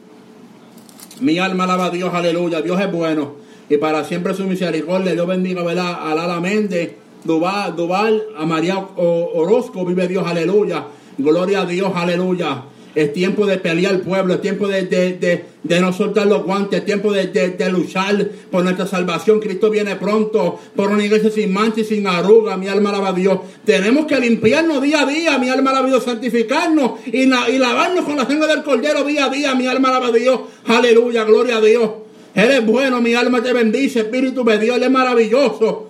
[1.22, 2.62] Mi alma alaba a Dios, aleluya.
[2.62, 3.34] Dios es bueno.
[3.70, 5.14] Y para siempre su misericordia.
[5.14, 5.98] Dios bendiga, ¿verdad?
[6.02, 6.42] A Lala
[7.24, 10.86] Duval, Duval, a María Orozco, vive Dios, aleluya.
[11.18, 12.64] Gloria a Dios, aleluya.
[12.96, 16.86] Es tiempo de pelear pueblo, es tiempo de, de, de, no soltar los guantes, es
[16.86, 19.42] tiempo de luchar por nuestra salvación.
[19.42, 22.56] Cristo viene pronto por una iglesia sin mancha y sin arruga.
[22.56, 23.40] Mi alma alaba a Dios.
[23.66, 27.58] Tenemos que limpiarnos día a día, mi alma alaba a Dios, santificarnos y, la- y
[27.58, 29.54] lavarnos con la sangre del cordero día a día.
[29.56, 30.40] Mi alma alaba a Dios.
[30.66, 31.90] Aleluya, gloria a Dios.
[32.34, 35.90] Él es bueno, mi alma te bendice, Espíritu de Dios, Él es maravilloso.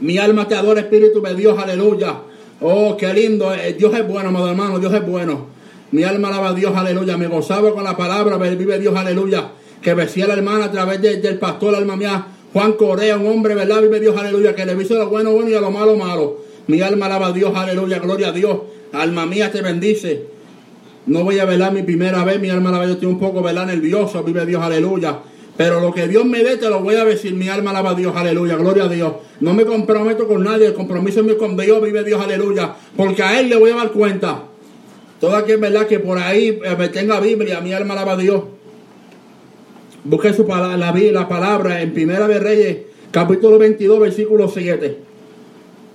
[0.00, 2.22] Mi alma te adora, Espíritu de Dios, aleluya.
[2.60, 3.52] Oh, qué lindo.
[3.54, 5.46] eh, Dios es bueno, amado hermano, Dios es bueno.
[5.92, 7.16] Mi alma alaba a Dios, aleluya.
[7.16, 9.50] Me gozaba con la palabra, vive Dios, aleluya.
[9.82, 13.54] Que decía la hermana a través de- del pastor, alma mía, Juan Correa, un hombre,
[13.54, 13.80] ¿verdad?
[13.82, 14.54] Vive Dios, aleluya.
[14.54, 16.38] Que le hizo lo bueno, bueno y a lo malo, malo.
[16.66, 18.58] Mi alma alaba a Dios, aleluya, gloria a Dios.
[18.92, 20.26] Alma mía te bendice.
[21.06, 23.66] No voy a velar mi primera vez, mi alma alaba Dios, estoy un poco ¿verdad?
[23.66, 25.18] nervioso, vive Dios, aleluya.
[25.60, 27.94] Pero lo que Dios me dé, te lo voy a decir, mi alma alaba a
[27.94, 29.12] Dios, aleluya, gloria a Dios.
[29.40, 32.76] No me comprometo con nadie, el compromiso mío con Dios, vive Dios, aleluya.
[32.96, 34.44] Porque a Él le voy a dar cuenta.
[35.20, 35.86] Todo aquel, ¿verdad?
[35.86, 38.42] Que por ahí eh, me tenga Biblia, mi alma alaba a Dios.
[40.02, 42.78] Busque su palabra, la, la palabra en Primera de Reyes,
[43.10, 44.96] capítulo 22, versículo 7.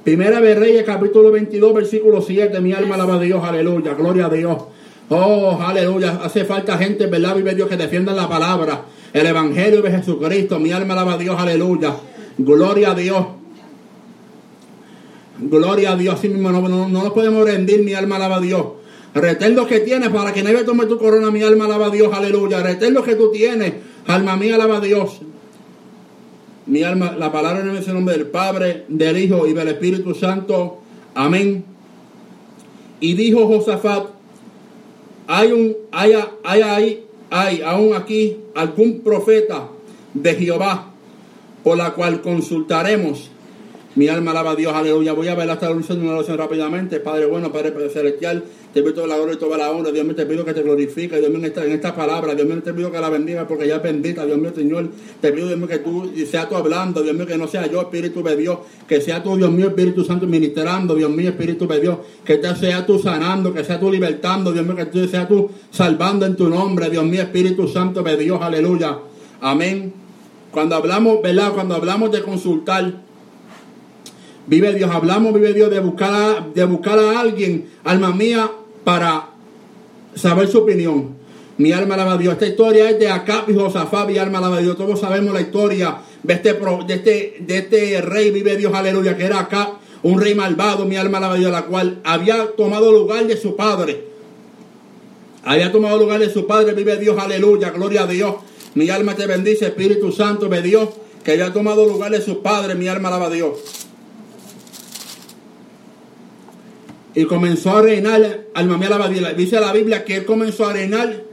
[0.03, 2.61] Primera de Reyes, capítulo 22, versículo 7.
[2.61, 4.57] Mi alma alaba a Dios, aleluya, gloria a Dios.
[5.09, 6.19] Oh, aleluya.
[6.23, 7.35] Hace falta gente, ¿verdad?
[7.35, 10.59] Vive Dios que defiendan la palabra, el evangelio de Jesucristo.
[10.59, 11.95] Mi alma alaba a Dios, aleluya.
[12.37, 13.25] Gloria a Dios.
[15.39, 16.15] Gloria a Dios.
[16.15, 18.65] Así mismo no, no, no nos podemos rendir, mi alma alaba a Dios.
[19.13, 22.13] Retén lo que tienes para que nadie tome tu corona, mi alma alaba a Dios,
[22.13, 22.61] aleluya.
[22.61, 23.75] Retén lo que tú tienes,
[24.05, 25.21] alma mía alaba a Dios.
[26.65, 30.81] Mi alma, la palabra en el nombre del Padre, del Hijo y del Espíritu Santo.
[31.13, 31.63] Amén.
[32.99, 34.07] Y dijo Josafat,
[35.27, 37.04] hay un, hay, hay, hay,
[37.37, 39.67] hay aún aquí algún profeta
[40.13, 40.93] de Jehová
[41.65, 43.29] por la cual consultaremos.
[43.95, 45.13] Mi alma alaba a Dios, aleluya.
[45.13, 46.99] Voy a ver hasta la oración, una oración rápidamente.
[46.99, 49.89] Padre bueno, Padre celestial, te pido toda la gloria y toda la honra.
[49.89, 51.17] Dios mío, te pido que te glorifique.
[51.17, 52.35] Dios mío, en esta, en esta palabra.
[52.35, 54.25] Dios mío, te pido que la bendiga porque ya es bendita.
[54.25, 54.89] Dios mío, Señor,
[55.21, 57.01] te pido, Dios mío, que tú seas tú hablando.
[57.03, 58.57] Dios mío, que no sea yo, Espíritu de Dios.
[58.85, 60.93] Que sea tú, Dios mío, Espíritu Santo, ministrando.
[60.93, 61.99] Dios mío, Espíritu de Dios.
[62.25, 64.51] Que te sea tú sanando, que sea tú libertando.
[64.51, 66.89] Dios mío, que tú sea tú salvando en tu nombre.
[66.89, 68.41] Dios mío, Espíritu Santo de Dios.
[68.41, 68.99] Aleluya.
[69.39, 69.93] Amén.
[70.51, 71.53] Cuando hablamos, ¿verdad?
[71.53, 73.04] Cuando hablamos de consultar,
[74.47, 78.51] Vive Dios, hablamos, vive Dios, de buscar a, de buscar a alguien, alma mía,
[78.83, 79.29] para
[80.15, 81.15] saber su opinión.
[81.57, 82.33] Mi alma alaba a Dios.
[82.33, 84.09] Esta historia es de Acab y Josafat.
[84.09, 84.77] Mi alma alaba a Dios.
[84.77, 89.25] Todos sabemos la historia de este, de este, de este rey, vive Dios, aleluya, que
[89.25, 93.25] era Acab, un rey malvado, mi alma alaba a Dios, la cual había tomado lugar
[93.25, 94.05] de su padre.
[95.43, 98.35] Había tomado lugar de su padre, vive Dios, aleluya, gloria a Dios.
[98.73, 100.89] Mi alma te bendice, Espíritu Santo, ve Dios,
[101.23, 103.84] que había tomado lugar de su padre, mi alma alaba a Dios.
[107.15, 109.37] Y comenzó a reinar, alma mía alaba a Dios.
[109.37, 111.23] Dice la Biblia que él comenzó a reinar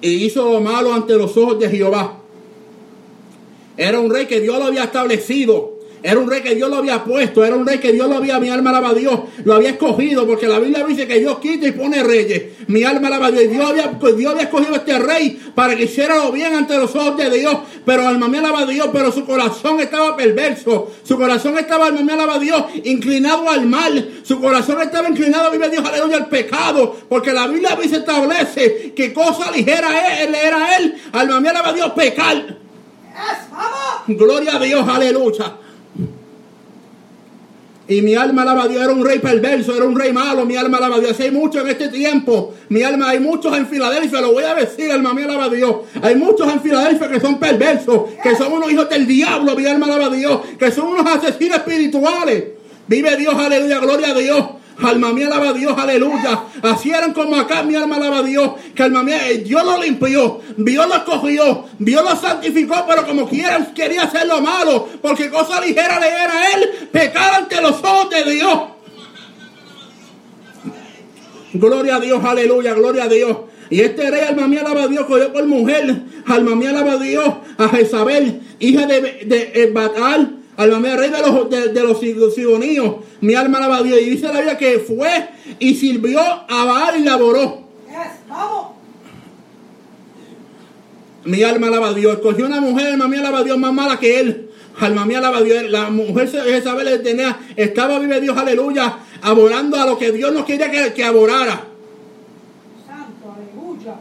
[0.00, 2.16] y hizo lo malo ante los ojos de Jehová.
[3.76, 5.79] Era un rey que Dios lo había establecido.
[6.02, 7.44] Era un rey que Dios lo había puesto.
[7.44, 10.26] Era un rey que Dios lo había, mi alma alaba a Dios, lo había escogido.
[10.26, 12.42] Porque la Biblia dice que Dios quita y pone reyes.
[12.68, 13.44] Mi alma alaba a Dios.
[13.44, 16.76] Y Dios había, Dios había escogido a este rey para que hiciera lo bien ante
[16.76, 17.56] los ojos de Dios.
[17.84, 18.88] Pero alma mía alaba a Dios.
[18.92, 20.90] Pero su corazón estaba perverso.
[21.02, 24.20] Su corazón estaba, alma mía alaba a Dios, inclinado al mal.
[24.22, 26.96] Su corazón estaba inclinado, vive Dios, aleluya, al pecado.
[27.08, 30.94] Porque la Biblia dice, establece que cosa ligera él, era él.
[31.12, 32.58] Alma mía alaba a Dios, pecar.
[34.06, 35.56] Gloria a Dios, aleluya.
[37.90, 40.54] Y mi alma alaba a Dios, era un rey perverso, era un rey malo, mi
[40.54, 41.18] alma alaba a Dios.
[41.18, 44.92] Hay muchos en este tiempo, mi alma, hay muchos en Filadelfia, lo voy a decir,
[44.92, 45.74] alma mía alaba a Dios.
[46.00, 49.86] Hay muchos en Filadelfia que son perversos, que son unos hijos del diablo, mi alma
[49.86, 52.44] alaba a Dios, que son unos asesinos espirituales.
[52.86, 54.44] Vive Dios, aleluya, gloria a Dios.
[54.82, 56.44] Alma mía alaba a Dios, aleluya.
[56.62, 58.52] Así como acá, mi alma alaba a Dios.
[58.74, 63.28] Que alma mía, eh, Dios lo limpió, Dios lo escogió, Dios lo santificó, pero como
[63.28, 67.72] quieran quería hacer lo malo, porque cosa ligera le era a él pecar ante los
[67.82, 68.60] ojos de Dios.
[71.52, 73.36] Gloria a Dios, aleluya, gloria a Dios.
[73.68, 76.98] Y este rey, alma mía, alaba a Dios, cogió por mujer, alma mía, alaba a
[76.98, 77.28] Dios,
[77.58, 82.00] a Jezabel, hija de, de, de Batal, alma mía, rey de los, de, de los
[82.00, 82.96] sidoníos.
[83.20, 84.00] Mi alma alaba a Dios.
[84.00, 87.60] Y dice la Biblia que fue y sirvió a Baal y laboró.
[91.24, 92.14] Mi alma alaba a Dios.
[92.14, 94.50] Escogió una mujer, alma mía, alaba a Dios, más mala que él.
[94.78, 95.70] Alma mía, alaba a Dios.
[95.70, 100.70] La mujer Jezabel tenía, estaba, vive Dios, aleluya, aborando a lo que Dios no quería
[100.70, 101.64] que, que aborara.
[102.86, 103.96] Santo, aleluya.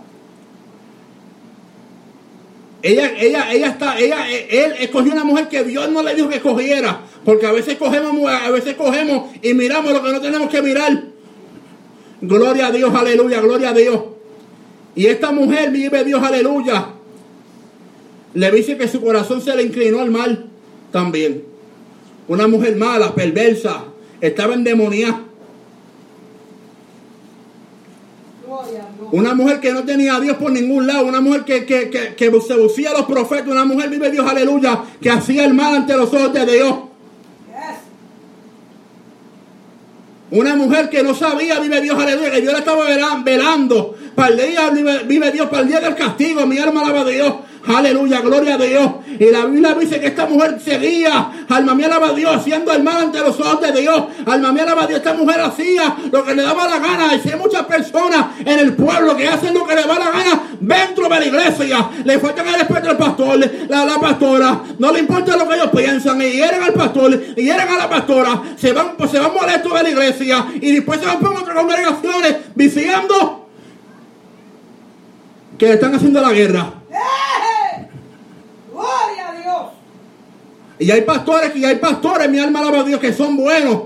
[2.81, 6.37] Ella, ella, ella está, ella, él escogió una mujer que Dios no le dijo que
[6.37, 7.01] escogiera.
[7.25, 11.03] Porque a veces cogemos, a veces cogemos y miramos lo que no tenemos que mirar.
[12.21, 14.01] Gloria a Dios, aleluya, gloria a Dios.
[14.95, 16.87] Y esta mujer vive Dios, aleluya.
[18.33, 20.49] Le dice que su corazón se le inclinó al mal
[20.91, 21.43] también.
[22.27, 23.85] Una mujer mala, perversa,
[24.21, 25.21] estaba endemoniada.
[25.21, 25.27] Gloria a Dios.
[29.11, 32.41] Una mujer que no tenía a Dios por ningún lado, una mujer que, que, que,
[32.41, 35.95] se buscía a los profetas, una mujer vive Dios, aleluya, que hacía el mal ante
[35.95, 36.75] los ojos de Dios.
[40.31, 43.95] Una mujer que no sabía, vive Dios, aleluya, que Dios la estaba velan- velando.
[44.13, 46.45] Para el día, vive, vive Dios, para el día del castigo.
[46.45, 47.33] Mi alma alaba a Dios.
[47.67, 48.91] Aleluya, gloria a Dios.
[49.19, 52.83] Y la Biblia dice que esta mujer seguía, alma mía alaba a Dios, haciendo el
[52.83, 54.03] mal ante los ojos de Dios.
[54.25, 54.99] Alma mía alaba a Dios.
[54.99, 57.19] Esta mujer hacía lo que le daba la gana.
[57.21, 60.41] Si hay muchas personas en el pueblo que hacen lo que le da la gana
[60.59, 64.61] dentro de la iglesia, le faltan el respeto al pastor, la, la pastora.
[64.77, 66.21] No le importa lo que ellos piensan.
[66.21, 68.41] Y hieren al pastor, y hieren a la pastora.
[68.57, 70.45] Se van, pues, se van molestos de la iglesia.
[70.61, 73.47] Y después se van por otras congregaciones diciendo
[75.57, 76.73] que le están haciendo la guerra.
[76.89, 77.87] ¡Eh!
[78.71, 79.61] Gloria a Dios.
[80.79, 83.81] Y hay pastores y hay pastores, mi alma alaba a Dios, que son buenos.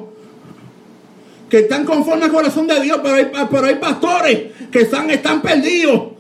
[1.50, 5.42] Que están conformes al corazón de Dios, pero hay, pero hay pastores que están, están
[5.42, 6.14] perdidos.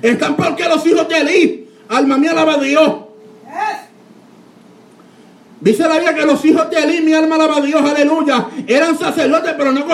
[0.00, 1.68] Están porque los hijos de Eli.
[1.88, 2.94] Alma mía alaba a Dios.
[5.60, 8.48] Dice la Biblia que los hijos de Eli, mi alma alaba a Dios, aleluya.
[8.66, 9.84] Eran sacerdotes, pero no,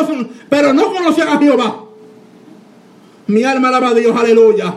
[0.48, 1.84] pero no conocían a Jehová.
[3.26, 4.74] Mi alma alaba a Dios, aleluya.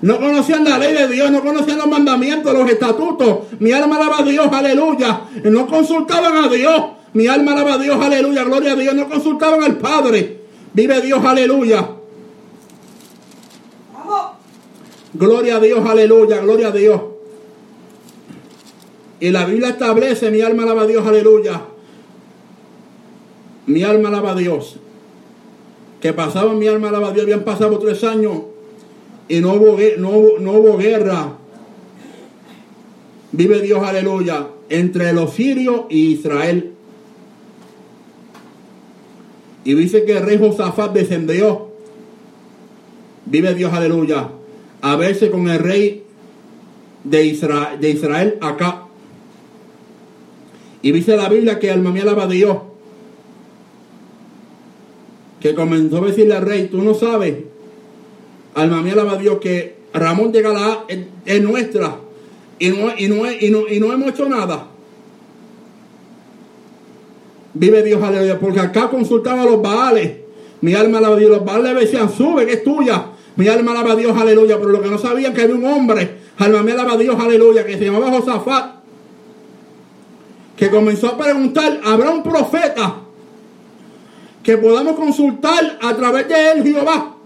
[0.00, 3.38] No conocían la ley de Dios, no conocían los mandamientos, los estatutos.
[3.58, 5.22] Mi alma alaba a Dios, aleluya.
[5.44, 6.82] No consultaban a Dios.
[7.14, 8.94] Mi alma alaba a Dios, aleluya, gloria a Dios.
[8.94, 10.40] No consultaban al Padre.
[10.72, 11.90] Vive Dios, aleluya.
[15.14, 17.00] Gloria a Dios, aleluya, gloria a Dios.
[19.18, 21.60] Y la Biblia establece, mi alma alaba a Dios, aleluya.
[23.66, 24.76] Mi alma alaba a Dios.
[26.00, 28.42] Que pasaban, mi alma alaba a Dios, habían pasado tres años
[29.28, 31.34] y no hubo, no no hubo guerra.
[33.32, 36.72] Vive Dios, aleluya, entre los sirios y Israel.
[39.64, 41.68] Y dice que el rey Josafat descendió.
[43.26, 44.30] Vive Dios, aleluya.
[44.80, 46.04] A verse con el rey
[47.04, 48.86] de Israel, de Israel acá.
[50.80, 52.56] Y dice la Biblia que alma mía alaba a Dios.
[55.40, 57.34] Que comenzó a decirle al rey, tú no sabes
[58.58, 61.96] Alma mía, alaba a Dios que Ramón de Galaad es, es nuestra
[62.58, 64.66] y no, y, no, y, no, y no hemos hecho nada.
[67.54, 70.12] Vive Dios, aleluya, porque acá consultaba a los Baales.
[70.60, 71.30] Mi alma alaba a Dios.
[71.30, 73.06] Los Baales le decían, sube, que es tuya.
[73.36, 74.58] Mi alma alaba a Dios, aleluya.
[74.58, 77.64] Pero lo que no sabían que había un hombre, alma mía alaba a Dios, aleluya,
[77.64, 78.74] que se llamaba Josafat,
[80.56, 83.02] que comenzó a preguntar, ¿habrá un profeta
[84.42, 87.17] que podamos consultar a través de él, Jehová?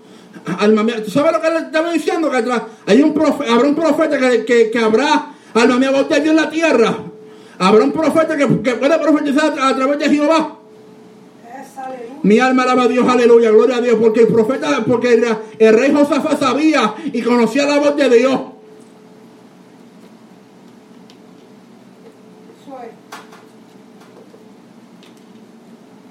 [0.58, 2.30] Alma mía, ¿tú sabes lo que le estaba diciendo?
[2.30, 2.44] Que
[2.86, 6.30] hay un profe- habrá un profeta que, que, que habrá, alma mía, voz de Dios
[6.30, 6.96] en la tierra.
[7.58, 10.58] Habrá un profeta que, que pueda profetizar a, a través de Jehová.
[12.24, 15.24] Mi alma alaba a Dios, aleluya, gloria a Dios, porque el profeta, porque el,
[15.58, 18.40] el rey Josafat sabía y conocía la voz de Dios.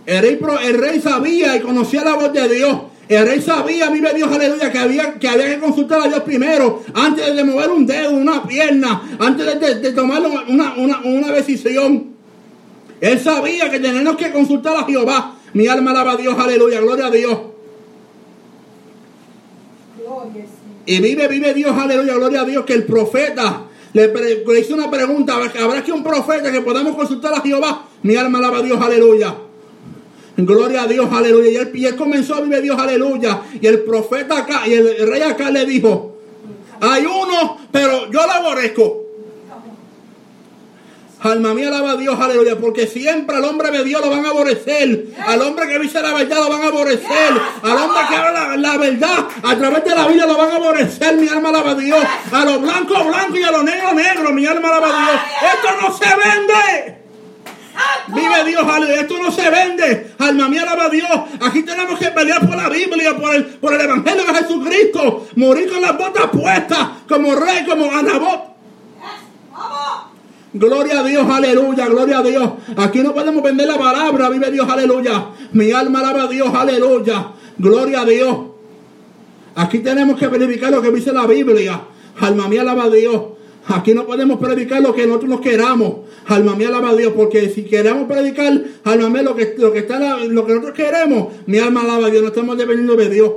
[0.05, 2.77] El rey sabía y conocía la voz de Dios.
[3.09, 6.81] El rey sabía, vive Dios, aleluya, que había, que había que consultar a Dios primero,
[6.93, 11.31] antes de mover un dedo, una pierna, antes de, de- de tomar una, una, una
[11.33, 12.11] decisión.
[13.01, 15.35] Él sabía que tenemos que consultar a Jehová.
[15.53, 17.37] Mi alma alaba a Dios, aleluya, gloria a Dios.
[20.85, 24.73] Y vive, vive Dios, aleluya, gloria a Dios, que el profeta le, pre- le hizo
[24.73, 27.87] una pregunta, ¿habrá que un profeta que podamos consultar a Jehová?
[28.03, 29.35] Mi alma alaba a Dios, aleluya.
[30.37, 31.51] Gloria a Dios, aleluya.
[31.51, 33.41] Y él, y comenzó a vivir Dios, aleluya.
[33.59, 36.17] Y el profeta acá, y el, rey acá le dijo,
[36.79, 38.97] hay uno, pero yo lo aborrezco.
[41.23, 44.29] Alma mía alaba a Dios, aleluya, porque siempre al hombre de Dios lo van a
[44.29, 48.57] aborrecer, al hombre que dice la verdad lo van a aborrecer, al hombre que habla
[48.57, 51.75] la, verdad a través de la vida lo van a aborrecer, mi alma alaba a
[51.75, 55.21] Dios, a los blancos blancos y a los negros negros, mi alma alaba a Dios.
[55.53, 57.00] Esto no se vende.
[58.07, 59.01] Vive Dios, aleluya.
[59.01, 60.11] Esto no se vende.
[60.19, 61.09] Alma mía, alaba a Dios.
[61.41, 65.27] Aquí tenemos que pelear por la Biblia, por el, por el Evangelio de Jesucristo.
[65.35, 68.51] Morir con las botas puestas, como rey, como Anabot.
[70.53, 72.49] Gloria a Dios, aleluya, gloria a Dios.
[72.75, 75.27] Aquí no podemos vender la palabra, vive Dios, aleluya.
[75.53, 77.31] Mi alma alaba a Dios, aleluya.
[77.57, 78.37] Gloria a Dios.
[79.55, 81.81] Aquí tenemos que verificar lo que dice la Biblia.
[82.19, 83.21] Alma mía, alaba a Dios.
[83.73, 86.01] Aquí no podemos predicar lo que nosotros nos queramos.
[86.27, 87.13] Alma mía, alaba a Dios.
[87.15, 91.33] Porque si queremos predicar, alma mía, lo que, lo que, está, lo que nosotros queremos,
[91.45, 92.21] mi alma alaba a Dios.
[92.21, 93.31] No estamos dependiendo de Dios.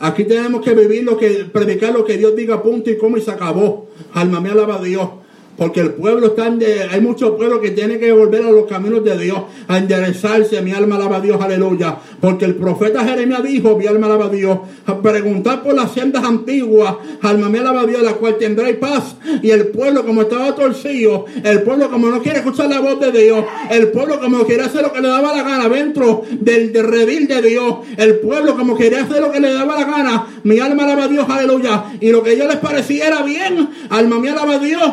[0.00, 3.20] Aquí tenemos que vivir lo que, predicar lo que Dios diga, punto y cómo y
[3.20, 3.88] se acabó.
[4.12, 5.08] Alma mía, alaba a Dios.
[5.56, 9.04] Porque el pueblo está en hay muchos pueblos que tienen que volver a los caminos
[9.04, 9.38] de Dios,
[9.68, 11.98] a enderezarse, mi alma alaba a Dios, aleluya.
[12.20, 14.58] Porque el profeta Jeremías dijo, mi alma alaba a Dios,
[15.02, 19.16] preguntar por las sendas antiguas, alma mía alaba a Dios, la cual tendréis paz.
[19.42, 23.12] Y el pueblo como estaba torcido, el pueblo como no quiere escuchar la voz de
[23.12, 26.86] Dios, el pueblo como quiere hacer lo que le daba la gana dentro del, del
[26.86, 30.58] redil de Dios, el pueblo como quería hacer lo que le daba la gana, mi
[30.60, 31.84] alma alaba a Dios, aleluya.
[32.00, 34.92] Y lo que ellos les parecía era bien, alma mía alaba a Dios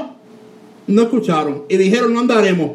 [0.89, 2.71] no escucharon y dijeron no andaremos.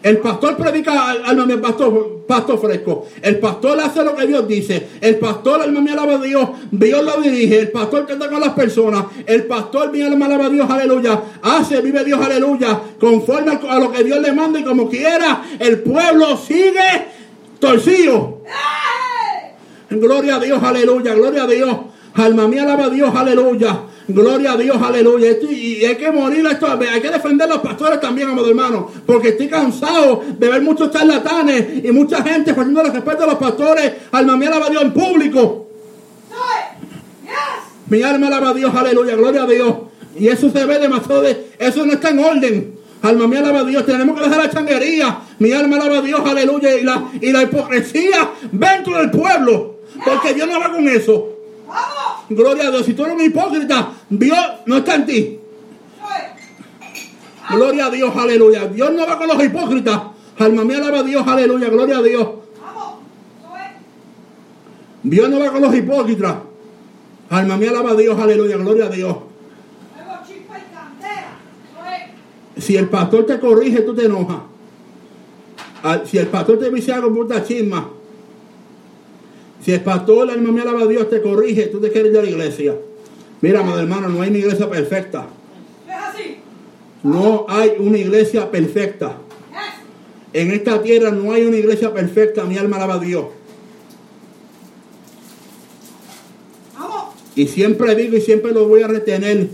[0.00, 3.06] El pastor predica, al- alma mía, pastor, pastor fresco.
[3.20, 4.86] El pastor hace lo que Dios dice.
[5.00, 6.48] El pastor, alma mía, alaba a Dios.
[6.70, 7.58] Dios lo dirige.
[7.58, 9.06] El pastor trata con las personas.
[9.26, 11.20] El pastor, mi alma, alaba a Dios, aleluya.
[11.42, 12.80] Hace, vive Dios, aleluya.
[13.00, 17.06] Conforme a a lo que Dios le manda y como quiera, el pueblo sigue
[17.58, 18.42] torcido.
[19.90, 21.76] Gloria a Dios, aleluya, gloria a Dios.
[22.14, 23.80] Alma mía, alaba a Dios, aleluya.
[24.08, 25.36] Gloria a Dios, aleluya.
[25.50, 29.28] Y hay que morir esto, hay que defender a los pastores también, amados hermanos, porque
[29.28, 33.92] estoy cansado de ver muchos charlatanes y mucha gente faltando el respeto a los pastores.
[34.10, 35.68] Alma mía, alaba a Dios en público.
[37.88, 39.74] Mi alma alaba a Dios, aleluya, gloria a Dios.
[40.18, 42.78] Y eso se ve demasiado de, eso no está en orden.
[43.02, 45.20] Alma mía alaba a Dios, tenemos que dejar la changuería.
[45.38, 46.76] Mi alma alaba a Dios, aleluya.
[46.76, 49.80] Y la, y la hipocresía dentro del pueblo.
[50.02, 51.34] Porque Dios no va con eso.
[52.30, 52.86] Gloria a Dios.
[52.86, 55.40] Si tú eres un hipócrita, Dios no está en ti.
[57.50, 58.66] Gloria a Dios, aleluya.
[58.66, 60.02] Dios no va con los hipócritas.
[60.38, 62.28] Alma mía alaba a Dios, aleluya, gloria a Dios.
[65.02, 66.36] Dios no va con los hipócritas.
[67.30, 69.16] Alma mía alaba a Dios, aleluya, gloria a Dios.
[72.58, 74.38] Si el pastor te corrige, tú te enojas.
[75.82, 77.88] Ah, Si el pastor te dice algo, puta chisma.
[79.68, 82.22] Si el pastor, alma mía, alaba a Dios, te corrige, tú te quieres ir a
[82.22, 82.74] la iglesia.
[83.42, 85.26] Mira, amado hermano, no hay una iglesia perfecta.
[87.02, 89.18] No hay una iglesia perfecta.
[90.32, 92.44] En esta tierra no hay una iglesia perfecta.
[92.44, 93.26] Mi alma alaba a Dios.
[97.34, 99.48] Y siempre digo y siempre lo voy a retener.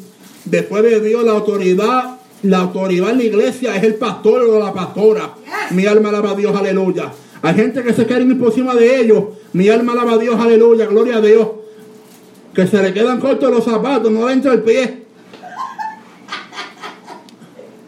[0.45, 4.73] Después de Dios, la autoridad, la autoridad en la iglesia es el pastor o la
[4.73, 5.35] pastora.
[5.73, 7.11] Mi alma alaba a Dios, aleluya.
[7.45, 9.25] Hay gente que se quieren ir por encima de ellos.
[9.53, 11.47] Mi alma alaba a Dios, aleluya, gloria a Dios.
[12.55, 15.05] Que se le quedan cortos los zapatos, no le entra el pie.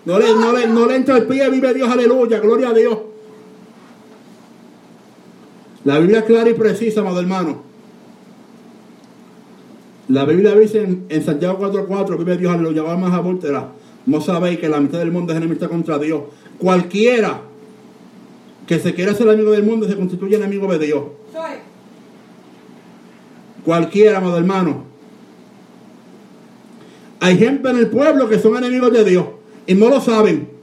[0.05, 2.99] No le, no, le, no le entra el pie, vive Dios, aleluya, gloria a Dios.
[5.85, 7.63] La Biblia es clara y precisa, amado hermano.
[10.09, 13.71] La Biblia dice en, en Santiago 4.4, vive Dios, aleluya, va más a
[14.05, 16.25] No sabéis que la mitad del mundo es enemistad contra Dios.
[16.59, 17.41] Cualquiera
[18.67, 21.05] que se quiera ser amigo del mundo se constituye enemigo de Dios.
[21.33, 21.53] Soy.
[23.64, 24.85] Cualquiera, amado hermano.
[27.21, 29.27] Hay gente en el pueblo que son enemigos de Dios
[29.67, 30.57] y no lo saben.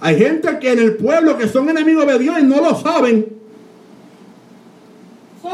[0.00, 3.36] Hay gente que en el pueblo que son enemigos de Dios y no lo saben.
[5.42, 5.50] Soy.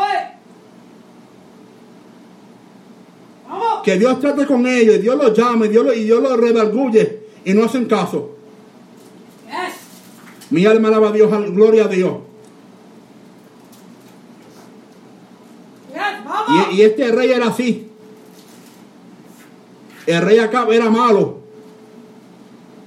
[3.49, 3.74] Vamos.
[3.85, 6.39] Que Dios trate con ellos, y Dios los llame, y Dios los, y Dios los
[6.41, 8.31] redarguye y no hacen caso.
[9.47, 9.75] Yes.
[10.51, 12.15] Mi alma alaba a Dios, gloria a Dios.
[15.93, 16.73] Yes.
[16.73, 17.89] Y, y este rey era así.
[20.07, 21.41] El rey acá era malo.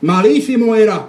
[0.02, 1.08] Malísimo era.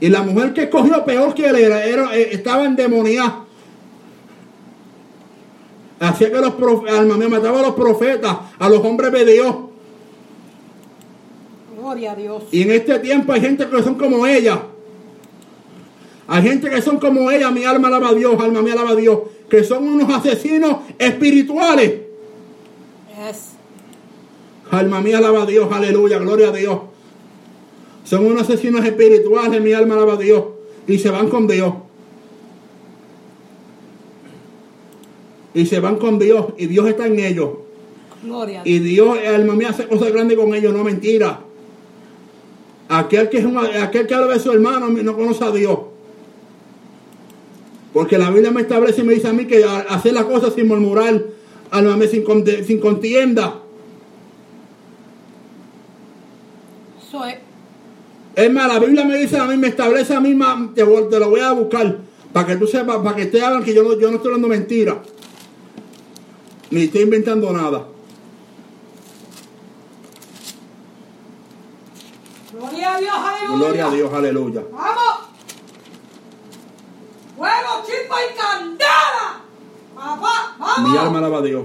[0.00, 3.44] Y la mujer que escogió peor que él era, era- eh, estaba endemoniada.
[6.18, 9.54] Hacía que los profetas, alma mía, mataba a los profetas, a los hombres de Dios.
[11.78, 12.42] Gloria a Dios.
[12.50, 14.62] Y en este tiempo hay gente que son como ella.
[16.26, 18.96] Hay gente que son como ella, mi alma alaba a Dios, alma mía alaba a
[18.96, 22.00] Dios, que son unos asesinos espirituales.
[23.16, 23.50] Yes.
[24.72, 26.80] Alma mía alaba a Dios, aleluya, gloria a Dios.
[28.02, 30.42] Son unos asesinos espirituales, mi alma alaba a Dios.
[30.88, 31.74] Y se van con Dios.
[35.58, 36.46] Y se van con Dios.
[36.56, 37.50] Y Dios está en ellos.
[38.22, 38.62] Gloria.
[38.64, 41.40] Y Dios, alma mía, hace cosas grandes con ellos, no mentira.
[42.88, 45.78] Aquel que, es un- aquel que habla de su hermano no conoce a Dios.
[47.92, 50.68] Porque la Biblia me establece y me dice a mí que hacer las cosas sin
[50.68, 51.22] murmurar,
[51.70, 52.24] alma mía, sin,
[52.64, 53.60] sin contienda.
[57.10, 57.32] Soy.
[58.36, 60.38] Es más, la Biblia me dice a mí, me establece a mí,
[60.74, 61.98] te, te lo voy a buscar,
[62.32, 64.48] para que tú sepas, para que te hagan que yo no, yo no estoy hablando
[64.48, 65.02] mentira.
[66.70, 67.86] Ni estoy inventando nada.
[72.52, 73.14] Gloria a Dios.
[73.14, 73.56] Aleluya.
[73.56, 74.62] Gloria a Dios, aleluya.
[74.70, 75.14] Vamos.
[77.36, 79.40] Fuego, chispa y candela.
[79.94, 80.90] Papá, vamos.
[80.90, 81.64] Mi alma alaba a Dios.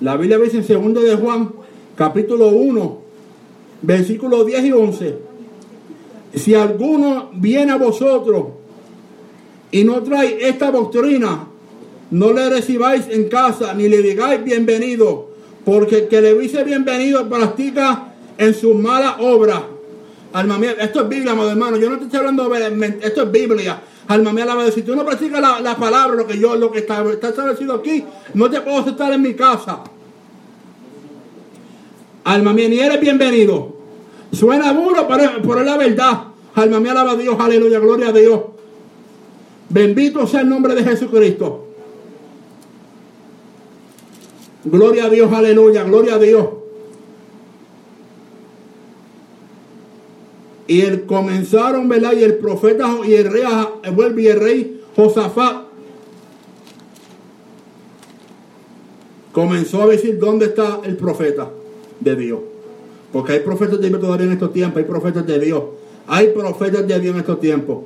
[0.00, 1.52] La Biblia dice en 2 de Juan,
[1.96, 2.98] capítulo 1,
[3.82, 5.18] versículos 10 y 11.
[6.34, 8.46] Si alguno viene a vosotros
[9.74, 11.48] y no trae esta doctrina,
[12.12, 15.30] no le recibáis en casa ni le digáis bienvenido,
[15.64, 19.62] porque el que le dice bienvenido practica en sus malas obras.
[20.32, 21.76] Alma mía, esto es Biblia, amado hermano.
[21.76, 23.82] Yo no te estoy hablando de esto es Biblia.
[24.06, 26.78] Alma mía, alaba si tú no practicas la, la palabra, lo que yo, lo que
[26.78, 28.04] está, está establecido aquí,
[28.34, 29.80] no te puedo aceptar en mi casa.
[32.22, 33.74] Alma mía, ni eres bienvenido.
[34.30, 36.22] Suena duro, pero, pero es la verdad.
[36.54, 38.53] Alma mía, alaba a Dios, aleluya, gloria a Dios.
[39.74, 41.64] Bendito sea el nombre de Jesucristo.
[44.64, 46.46] Gloria a Dios, aleluya, gloria a Dios.
[50.68, 52.12] Y el comenzaron, ¿verdad?
[52.12, 53.42] Y el profeta y el rey,
[53.92, 55.64] vuelve y el rey Josafat
[59.32, 61.50] comenzó a decir dónde está el profeta
[61.98, 62.38] de Dios.
[63.12, 65.64] Porque hay profetas de Dios todavía en estos tiempos, hay profetas de Dios.
[66.06, 67.78] Hay profetas de Dios en estos tiempos.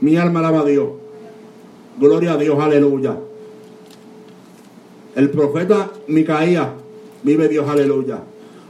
[0.00, 1.03] Mi alma alaba a Dios.
[1.98, 3.16] Gloria a Dios, aleluya.
[5.14, 6.68] El profeta Micaías,
[7.22, 8.20] vive Dios, aleluya.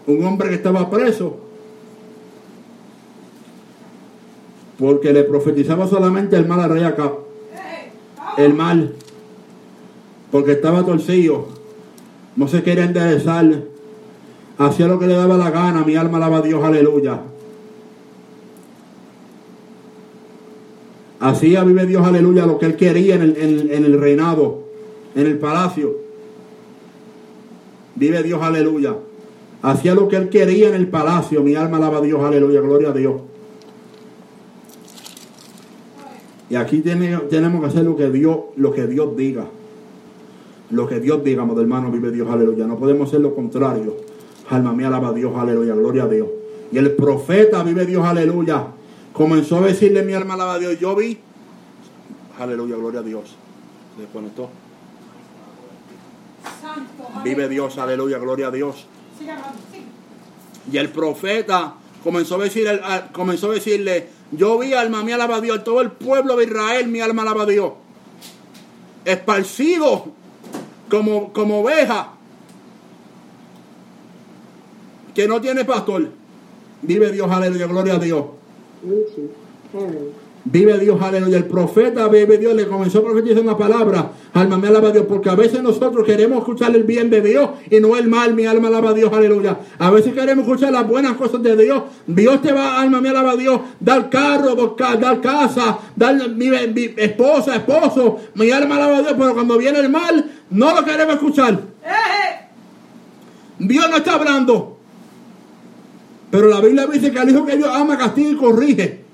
[0.07, 1.39] Un hombre que estaba preso
[4.79, 7.13] porque le profetizaba solamente el mal al rey acá.
[8.37, 8.95] El mal,
[10.33, 11.47] porque estaba torcido,
[12.35, 13.63] no se quería enderezar,
[14.59, 17.21] hacía lo que le daba la gana, mi alma alaba a Dios, aleluya.
[21.25, 24.65] Hacía, vive Dios, aleluya, lo que él quería en el, reinado,
[25.15, 25.97] en el palacio.
[27.95, 28.95] Vive Dios, aleluya.
[29.63, 32.91] Hacía lo que él quería en el palacio, mi alma alaba a Dios, aleluya, gloria
[32.91, 33.15] a Dios.
[36.51, 39.47] Y aquí tiene- tenemos que hacer lo que Dios, lo que Dios diga.
[40.73, 42.67] Lo que Dios diga, amado hermano, vive Dios, aleluya.
[42.67, 43.97] No podemos hacer lo contrario.
[44.51, 46.29] Alma mía, alaba a Dios, aleluya, gloria a Dios.
[46.71, 48.67] Y el profeta, vive Dios, aleluya.
[49.15, 50.79] Comenzó a decirle, mi alma, alaba a Dios.
[50.79, 51.19] Yo vi,
[52.39, 53.37] aleluya, gloria a Dios.
[53.95, 54.51] Se desconectó.
[57.23, 58.87] Vive Dios, aleluya, gloria a Dios.
[60.71, 62.69] Y el profeta comenzó a, decir,
[63.13, 66.89] comenzó a decirle, yo vi alma mía alaba a Dios, todo el pueblo de Israel
[66.89, 67.73] mi alma alaba a Dios.
[69.05, 70.07] Esparcido
[70.91, 72.15] como, como oveja
[75.15, 76.11] que no tiene pastor.
[76.83, 78.25] Vive Dios, aleluya, gloria a Dios.
[80.47, 81.39] Vive Dios, aleluya.
[81.39, 84.11] El profeta, vive Dios, le comenzó a profetizar una palabra.
[84.35, 85.07] Alma, me alaba a Dios.
[85.09, 88.35] Porque a veces nosotros queremos escuchar el bien de Dios y no el mal.
[88.35, 89.59] Mi alma alaba a Dios, aleluya.
[89.79, 91.85] A veces queremos escuchar las buenas cosas de Dios.
[92.07, 93.59] Dios te va, alma, me alaba a Dios.
[93.81, 98.19] Dar carro, dar ca- dar casa, dar mi, mi esposa, esposo.
[98.35, 99.15] Mi alma alaba a Dios.
[99.19, 101.55] Pero cuando viene el mal, no lo queremos escuchar.
[101.83, 102.49] ¡Eh!
[103.61, 104.74] Dios no está hablando.
[106.35, 109.05] Pero la Biblia dice que al hijo que Dios ama, castiga y corrige.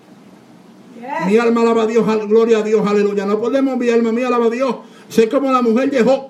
[0.98, 1.26] Yes.
[1.26, 3.26] Mi alma alaba a Dios, gloria a Dios, aleluya.
[3.26, 4.76] No podemos, mi alma mía alaba a Dios.
[5.10, 6.28] Sé como la mujer de Job,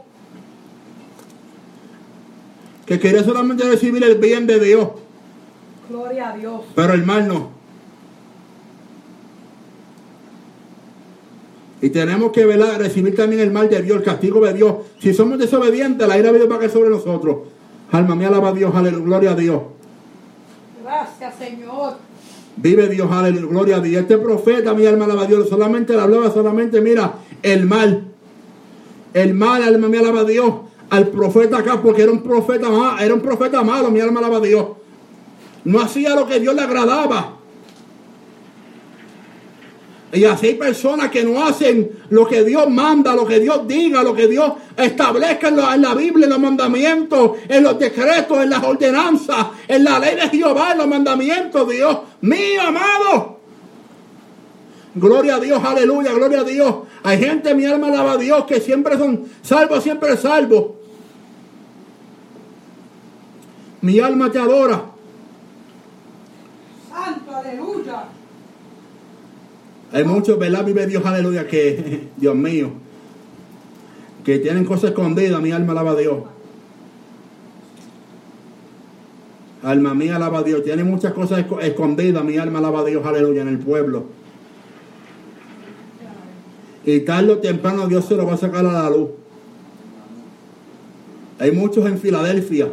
[2.86, 4.88] que quería solamente recibir el bien de Dios,
[5.88, 6.62] Gloria a Dios.
[6.74, 7.50] pero el mal no.
[11.82, 14.74] Y tenemos que velar, recibir también el mal de Dios, el castigo de Dios.
[14.98, 17.46] Si somos desobedientes, la ira de Dios va a caer sobre nosotros.
[17.92, 19.62] Alma mía alaba a Dios, aleluya, gloria a Dios.
[20.90, 21.98] Gracias, Señor.
[22.56, 24.02] Vive Dios, aleluya, gloria a Dios.
[24.02, 27.14] Este profeta, mi alma alaba a Dios, solamente le hablaba solamente, mira,
[27.44, 28.08] el mal.
[29.14, 30.52] El mal, alma mía alaba Dios.
[30.90, 32.66] Al profeta acá, porque era un profeta
[33.00, 34.66] era un profeta malo, mi alma alaba a Dios.
[35.62, 37.36] No hacía lo que Dios le agradaba.
[40.12, 44.02] Y así hay personas que no hacen lo que Dios manda, lo que Dios diga,
[44.02, 48.64] lo que Dios establezca en, la Biblia, en los mandamientos, en los decretos, en las
[48.64, 53.38] ordenanzas, en la ley de Jehová, en los mandamientos, Dios mío, amado.
[54.96, 56.74] Gloria a Dios, aleluya, gloria a Dios.
[57.04, 60.72] Hay gente, mi alma alaba a Dios, que siempre son salvos, siempre salvos.
[63.82, 64.86] Mi alma te adora.
[66.90, 68.04] Santo, aleluya.
[69.92, 70.64] Hay muchos, ¿verdad?
[70.64, 72.70] Vive Dios, aleluya, que, Dios mío,
[74.24, 76.18] que tienen cosas escondidas, mi alma alaba a Dios.
[79.62, 83.04] Alma mía alaba a Dios, tiene muchas cosas esco- escondidas, mi alma alaba a Dios,
[83.04, 84.04] aleluya, en el pueblo.
[86.84, 89.10] Y tarde o temprano Dios se lo va a sacar a la luz.
[91.38, 92.68] Hay muchos en Filadelfia,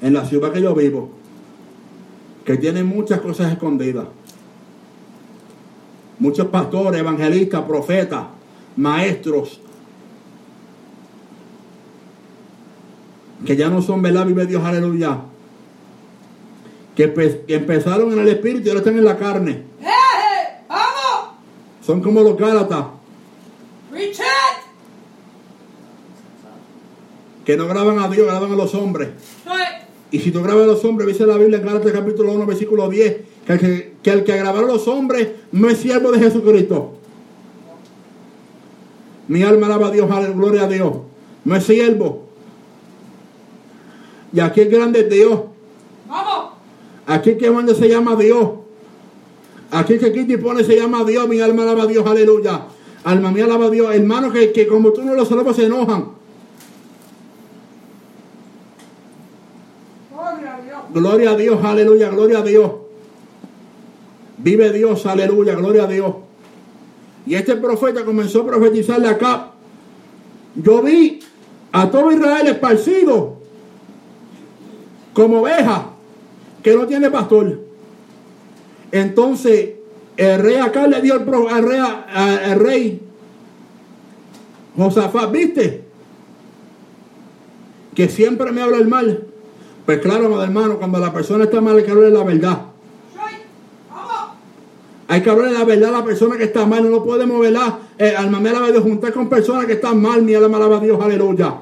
[0.00, 1.10] en la ciudad que yo vivo,
[2.46, 4.06] que tienen muchas cosas escondidas.
[6.18, 8.24] Muchos pastores, evangelistas, profetas,
[8.76, 9.60] maestros,
[13.44, 14.26] que ya no son, ¿verdad?
[14.26, 15.18] Vive Dios, aleluya.
[16.96, 19.50] Que, empe- que empezaron en el espíritu y ahora están en la carne.
[19.80, 19.84] ¡Eh!
[19.86, 20.64] eh!
[20.68, 21.34] ¡Vamos!
[21.84, 22.86] Son como los Gálatas,
[23.92, 24.24] ¡Richard!
[27.44, 29.10] que no graban a Dios, graban a los hombres.
[30.10, 32.88] Y si tú grabas a los hombres, dice la Biblia en Gálatas capítulo 1, versículo
[32.88, 36.94] 10, que el que, que el que grabaron los hombres no es siervo de Jesucristo.
[39.28, 40.92] Mi alma alaba a Dios, aleluya, gloria a Dios.
[41.44, 42.24] No es siervo.
[44.32, 45.40] Y aquí el grande es Dios.
[46.08, 46.52] ¡Vamos!
[47.06, 48.50] Aquí el que manda se llama Dios.
[49.70, 51.28] Aquí el que quita y pone se llama Dios.
[51.28, 52.66] Mi alma alaba a Dios, aleluya.
[53.04, 53.94] Alma mía alaba a Dios.
[53.94, 56.08] Hermanos que, que como tú no los salvas se enojan.
[60.14, 60.82] Gloria a Dios.
[60.92, 62.70] Gloria a Dios, aleluya, gloria a Dios.
[64.44, 66.14] Vive Dios, aleluya, gloria a Dios.
[67.26, 69.52] Y este profeta comenzó a profetizarle acá.
[70.54, 71.20] Yo vi
[71.72, 73.38] a todo Israel esparcido
[75.14, 75.86] como oveja
[76.62, 77.60] que no tiene pastor.
[78.92, 79.70] Entonces,
[80.18, 81.78] el rey acá le dio pro- al rey,
[82.12, 83.00] al
[84.76, 85.84] Josafat, ¿viste?
[87.94, 89.26] Que siempre me habla el mal.
[89.86, 92.62] Pues claro, hermano, cuando la persona está mal hay que hablarle la verdad.
[95.06, 96.90] Hay que hablarle la verdad a la persona que está mal.
[96.90, 97.74] No podemos, ¿verdad?
[97.98, 100.22] Eh, alma mía alaba a Dios, juntar con personas que están mal.
[100.22, 101.54] Mi alma alaba a Dios, aleluya.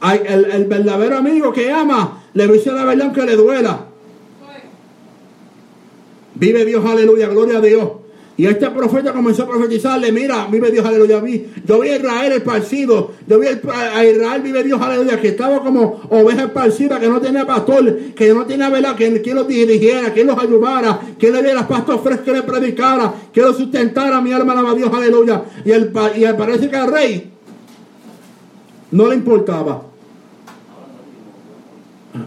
[0.00, 3.84] Hay, el, el verdadero amigo que ama, le dice la verdad aunque le duela.
[6.34, 7.88] Vive Dios, aleluya, gloria a Dios.
[8.38, 11.18] Y este profeta comenzó a profetizarle, mira, vive Dios, aleluya.
[11.18, 15.60] Vi, yo vi a Israel esparcido, yo vi a Israel, vive Dios, aleluya, que estaba
[15.60, 20.12] como oveja esparcida, que no tenía pastor, que no tenía vela, que quien los dirigiera,
[20.12, 24.32] quien los ayudara, quien le diera pastos frescos, que le predicara, que los sustentara, mi
[24.32, 25.42] alma alaba Dios, aleluya.
[25.64, 27.32] Y, el, y parece que al rey
[28.92, 29.82] no le importaba.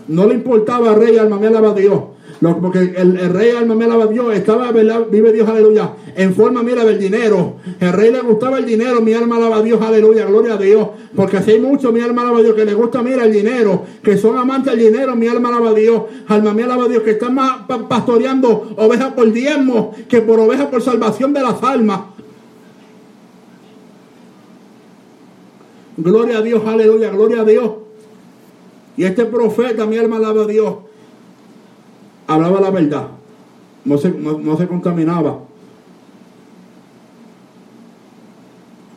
[0.09, 2.01] No le importaba al rey, alma mía alaba Dios.
[2.41, 6.63] Lo- porque el, rey alma mía alaba a Dios, estaba, vive Dios, aleluya, en forma,
[6.63, 7.57] mira, del dinero.
[7.79, 10.87] El rey le gustaba el dinero, mi alma alaba a Dios, aleluya, gloria a Dios.
[11.15, 13.83] Porque así hay muchos, mi alma alaba a Dios, que le gusta, mira, el dinero,
[14.03, 17.03] que son amantes del dinero, mi alma alaba a Dios, alma mía alaba a Dios,
[17.03, 21.61] que están más pa- pastoreando ovejas por diezmo que por ovejas por salvación de las
[21.61, 22.01] almas.
[25.97, 27.71] Gloria a Dios, aleluya, gloria a Dios.
[28.97, 30.75] Y este profeta, mi alma alaba a Dios,
[32.33, 33.07] hablaba la verdad.
[33.85, 35.39] No se, no, no se contaminaba.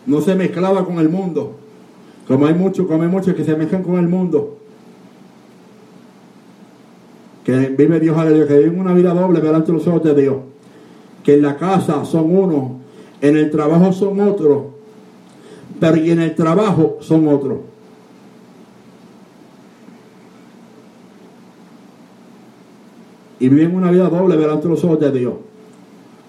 [0.06, 1.56] No se mezclaba con el mundo.
[2.28, 4.58] Como hay muchos, como hay muchos que se mezclan con el mundo.
[7.44, 10.36] Que vive Dios, aleluya, que viven una vida doble delante de los ojos de Dios.
[11.22, 12.72] Que en la casa son unos,
[13.20, 14.64] en el trabajo son otros,
[15.80, 17.58] pero en el trabajo son otros.
[23.44, 25.34] Y viven una vida doble delante de los ojos de Dios.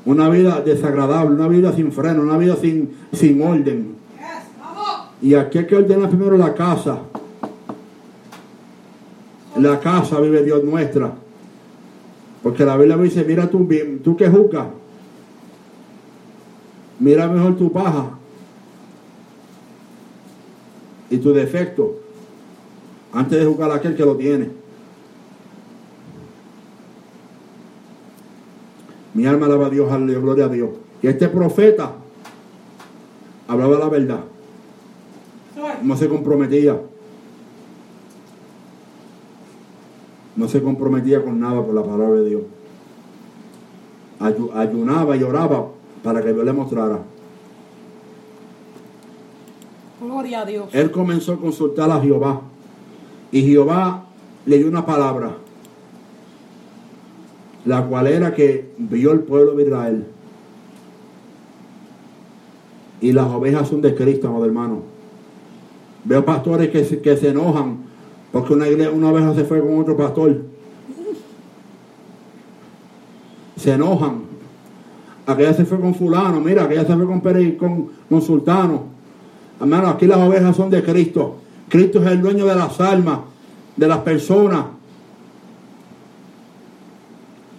[0.03, 3.95] Una vida desagradable, una vida sin freno, una vida sin, sin orden.
[5.22, 6.99] Y aquí hay que ordenar primero la casa.
[9.55, 11.13] La casa vive Dios nuestra.
[12.43, 13.66] Porque la Biblia dice, mira tú,
[14.03, 14.68] tú que juzgas.
[16.99, 18.09] Mira mejor tu paja.
[21.09, 21.95] Y tu defecto.
[23.13, 24.64] Antes de juzgar a aquel que lo tiene.
[29.16, 30.70] Mi alma alaba a Dios, aleluya, gloria a Dios.
[31.01, 31.93] Y este profeta
[33.47, 34.20] hablaba la verdad.
[35.82, 36.80] No se comprometía.
[40.36, 42.41] No se comprometía con nada por la palabra de Dios.
[44.20, 45.68] Ayu- ayunaba y oraba
[46.03, 46.99] para que Dios le mostrara.
[50.01, 50.68] Gloria a Dios.
[50.74, 52.41] Él comenzó a consultar a Jehová.
[53.32, 54.03] Y Jehová
[54.45, 55.38] le dio una palabra.
[57.66, 60.05] La cual era que vio el pueblo de Israel.
[63.01, 64.82] Y las ovejas son de Cristo, amado hermano.
[66.03, 67.78] Veo pastores que se, que se enojan
[68.32, 70.41] porque una, igle- una oveja se fue con otro pastor.
[73.57, 74.24] Se enojan.
[75.26, 78.84] Aquella se fue con fulano, mira, aquella se fue con Pérez, con, con sultano.
[79.59, 81.38] Hermano, aquí las ovejas son de Cristo.
[81.68, 83.20] Cristo es el dueño de las almas,
[83.76, 84.66] de las personas.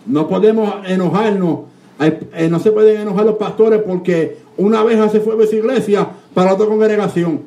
[0.07, 1.61] No podemos enojarnos.
[1.99, 6.09] Eh, no se pueden enojar los pastores porque una abeja se fue de su iglesia
[6.35, 7.43] para otra congregación.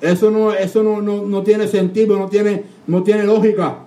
[0.00, 3.78] Eso no, eso no, no, no tiene sentido, no tiene, no tiene lógica.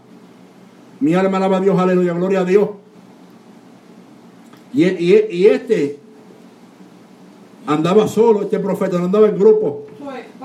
[0.99, 2.69] Mi alma alaba a Dios, aleluya, gloria a Dios.
[4.73, 5.99] Y, y, y este
[7.67, 9.83] andaba solo, este profeta, no andaba en grupo.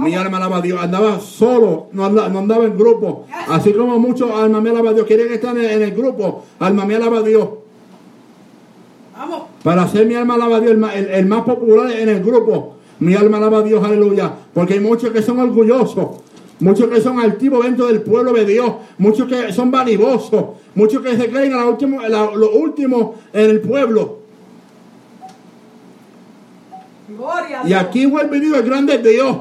[0.01, 3.27] Mi alma alaba a Dios, andaba solo, no andaba, no andaba en grupo.
[3.49, 6.85] Así como muchos alma me alaba a Dios, quieren estar en, en el grupo, alma
[6.87, 7.49] me alaba a Dios.
[9.62, 12.77] Para ser mi alma alaba a Dios, el, más popular en el grupo.
[13.01, 14.33] Mi alma alaba a Dios, aleluya.
[14.55, 16.09] Porque hay muchos que son orgullosos,
[16.61, 20.45] muchos que son altivos dentro del pueblo de Dios, muchos que son vanidosos,
[20.75, 24.20] muchos que se creen a la última- la- lo último en el pueblo.
[27.17, 29.37] Gloria a Y aquí Dios, el grande Dios.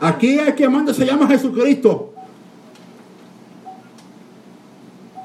[0.00, 2.12] Aquí el que manda se llama Jesucristo.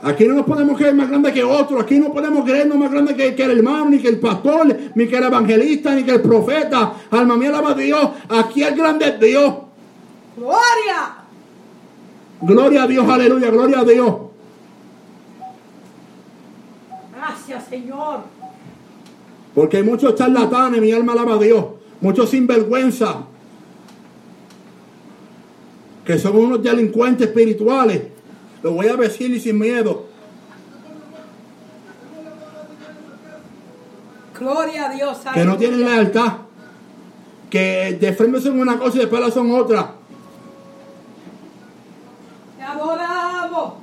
[0.02, 1.80] Aquí no nos podemos creer más grande que otro.
[1.80, 5.08] Aquí no podemos creernos más grande que, que el hermano, ni que el pastor, ni
[5.08, 6.94] que el evangelista, ni que el profeta.
[7.12, 8.10] Alma mía, alaba a Dios.
[8.30, 9.56] Aquí el grande es Dios.
[10.38, 11.16] Gloria.
[12.42, 14.16] Gloria a Dios, aleluya, gloria a Dios.
[17.14, 18.39] Gracias, Señor.
[19.60, 21.66] Porque hay muchos charlatanes, mi alma alaba a Dios.
[22.00, 23.26] Muchos sinvergüenza.
[26.06, 28.04] Que son unos delincuentes espirituales.
[28.64, 30.06] Lo voy a decir y sin miedo.
[34.40, 35.18] Gloria a Dios.
[35.34, 36.38] Que no tienen lealtad.
[37.50, 39.92] Que de frente son una cosa y después la son otra.
[42.58, 43.74] Te adoramos.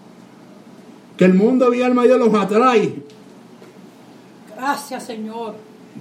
[1.18, 3.15] Que el mundo, mi alma, Dios los atrae.
[4.56, 5.54] Gracias, Señor.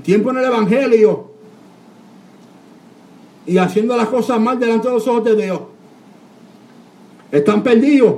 [0.03, 1.31] Tiempo en el Evangelio.
[3.45, 5.61] Y haciendo las cosas mal delante de los ojos de Dios.
[7.31, 8.15] Están perdidos.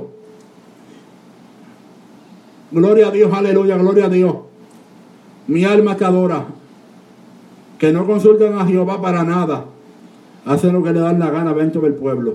[2.70, 4.36] Gloria a Dios, aleluya, gloria a Dios.
[5.48, 6.46] Mi alma te adora.
[7.78, 9.64] Que no consultan a Jehová para nada.
[10.44, 12.34] Hacen lo que le dan la gana dentro del pueblo.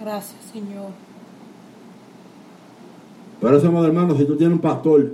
[0.00, 1.09] Gracias, Señor.
[3.40, 5.12] Por eso, hermano, si tú tienes un pastor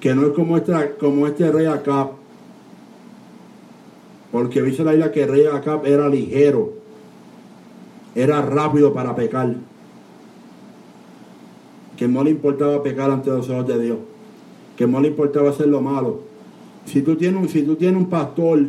[0.00, 2.10] que no es como este, este rey acá,
[4.32, 6.72] Porque dice la isla que el rey Acab era ligero,
[8.14, 9.54] era rápido para pecar,
[11.96, 13.98] que no le importaba pecar ante los ojos de Dios,
[14.76, 16.20] que no le importaba hacer lo malo.
[16.86, 18.66] Si tú tienes un, si tú tienes un pastor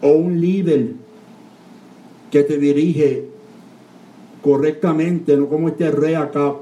[0.00, 0.92] o un líder
[2.30, 3.27] que te dirige
[4.48, 6.54] correctamente, no como este rey acá,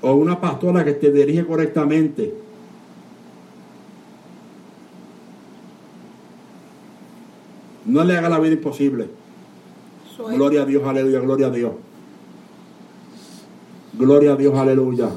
[0.00, 2.32] o una pastora que te dirige correctamente,
[7.84, 9.08] no le haga la vida imposible.
[10.18, 11.72] Gloria a Dios, aleluya, gloria a Dios.
[13.98, 15.10] Gloria a Dios, aleluya.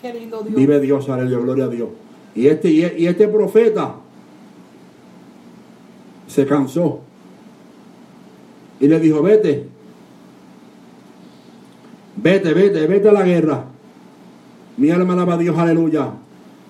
[0.00, 0.54] Qué lindo Dios.
[0.54, 1.90] Vive Dios, aleluya, gloria a Dios.
[2.34, 3.96] Y este, y este profeta
[6.30, 7.00] se cansó
[8.78, 9.66] y le dijo, vete,
[12.16, 13.64] vete, vete, vete a la guerra.
[14.76, 16.12] Mi alma alaba a Dios, aleluya.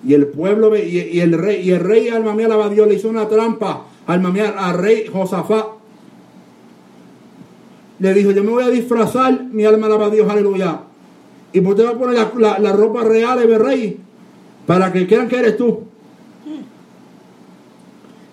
[0.03, 2.87] Y el pueblo y, y el rey, y el rey alma mía alaba a Dios,
[2.87, 5.67] le hizo una trampa, alma mía, al rey Josafat.
[7.99, 10.81] Le dijo, yo me voy a disfrazar, mi alma alaba a Dios, aleluya.
[11.53, 12.17] Y vos te vas a poner
[12.59, 13.99] la ropa real de rey
[14.65, 15.90] para que crean que eres tú.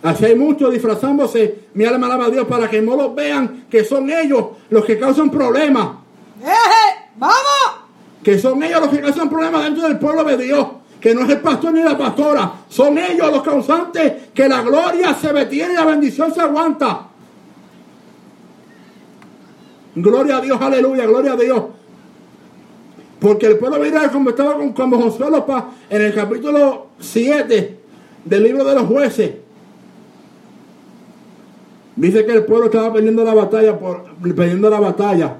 [0.03, 3.83] Así hay muchos disfrazándose, mi alma alaba a Dios, para que no los vean que
[3.85, 5.89] son ellos los que causan problemas.
[6.41, 7.09] ¡Eje!
[7.17, 7.37] ¡Vamos!
[8.23, 10.67] Que son ellos los que causan problemas dentro del pueblo de Dios.
[11.01, 12.53] Que no es el pastor ni la pastora.
[12.69, 17.07] Son ellos los causantes que la gloria se detiene y la bendición se aguanta.
[19.95, 21.63] Gloria a Dios, aleluya, gloria a Dios.
[23.21, 27.81] Porque el pueblo de Israel, como estaba con como Josué pa- en el capítulo 7
[28.25, 29.33] del libro de los jueces,
[31.99, 35.37] dice que el pueblo estaba perdiendo la batalla, por, perdiendo la batalla.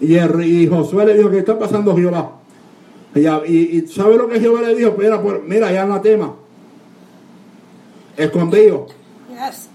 [0.00, 2.32] Y, el y Josué le dijo, ¿qué está pasando Jehová?
[3.14, 4.94] Y, y, y ¿sabe lo que Jehová le dijo?
[4.98, 6.34] Mira, pues, mira, ya anatema.
[8.16, 8.86] Escondido.
[9.30, 9.68] Yes.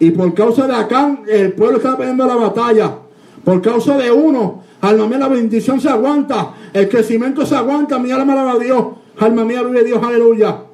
[0.00, 2.98] Y por causa de Acán, el pueblo está perdiendo la batalla.
[3.44, 6.54] Por causa de uno, alma mía, la bendición se aguanta.
[6.72, 7.98] El crecimiento se aguanta.
[7.98, 8.84] Mi alma alaba a Dios.
[9.18, 10.67] Alma mía, vive Dios, aleluya.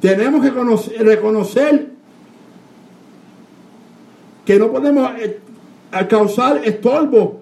[0.00, 1.90] Tenemos que conocer- reconocer
[4.44, 5.40] que no podemos eh,
[6.08, 7.40] causar estorbo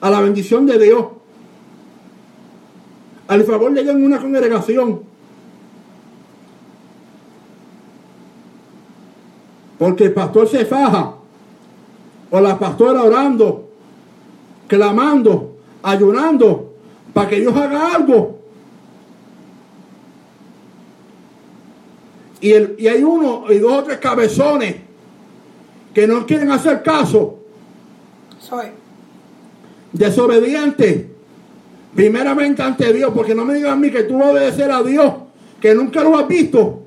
[0.00, 1.06] a la bendición de Dios.
[3.26, 5.00] Al favor de Dios en una congregación.
[9.78, 11.14] Porque el pastor se faja,
[12.30, 13.70] o la pastora orando,
[14.68, 16.74] clamando, ayunando,
[17.12, 18.33] para que Dios haga algo.
[22.44, 24.76] Y, el- y hay uno y dos o tres cabezones
[25.94, 27.38] que no quieren hacer caso,
[28.38, 28.66] Soy.
[29.92, 31.06] desobedientes,
[31.94, 34.82] primeramente ante Dios, porque no me digan a mí que tú vas a obedecer a
[34.82, 35.10] Dios,
[35.58, 36.82] que nunca lo has visto,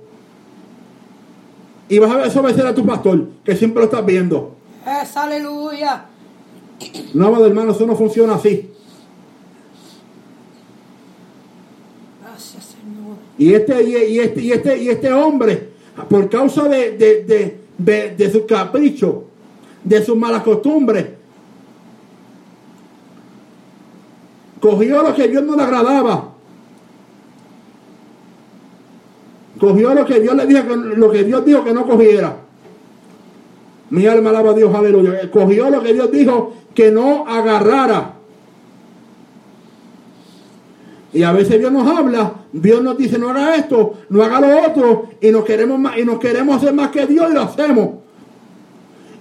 [1.90, 4.56] y vas a desobedecer a tu pastor, que siempre lo estás viendo.
[5.02, 6.06] Es aleluya.
[7.16, 8.70] No, hermano, eso no funciona así.
[12.22, 13.18] Gracias, Señor.
[13.38, 15.70] Y este, y este, y este, y este hombre,
[16.10, 19.26] por causa de, de, de, de, de su capricho,
[19.84, 21.06] de sus malas costumbres,
[24.60, 26.34] cogió lo que Dios no le agradaba.
[29.60, 32.38] Cogió lo que Dios le dijo, lo que Dios dijo que no cogiera.
[33.90, 35.32] Mi alma alaba a Dios, aleluya.
[35.32, 38.14] Cogió lo que Dios dijo que no agarrara.
[41.14, 44.68] Y a veces Dios nos habla, Dios nos dice no haga esto, no haga lo
[44.68, 47.90] otro, y nos queremos más, y nos queremos hacer más que Dios y lo hacemos.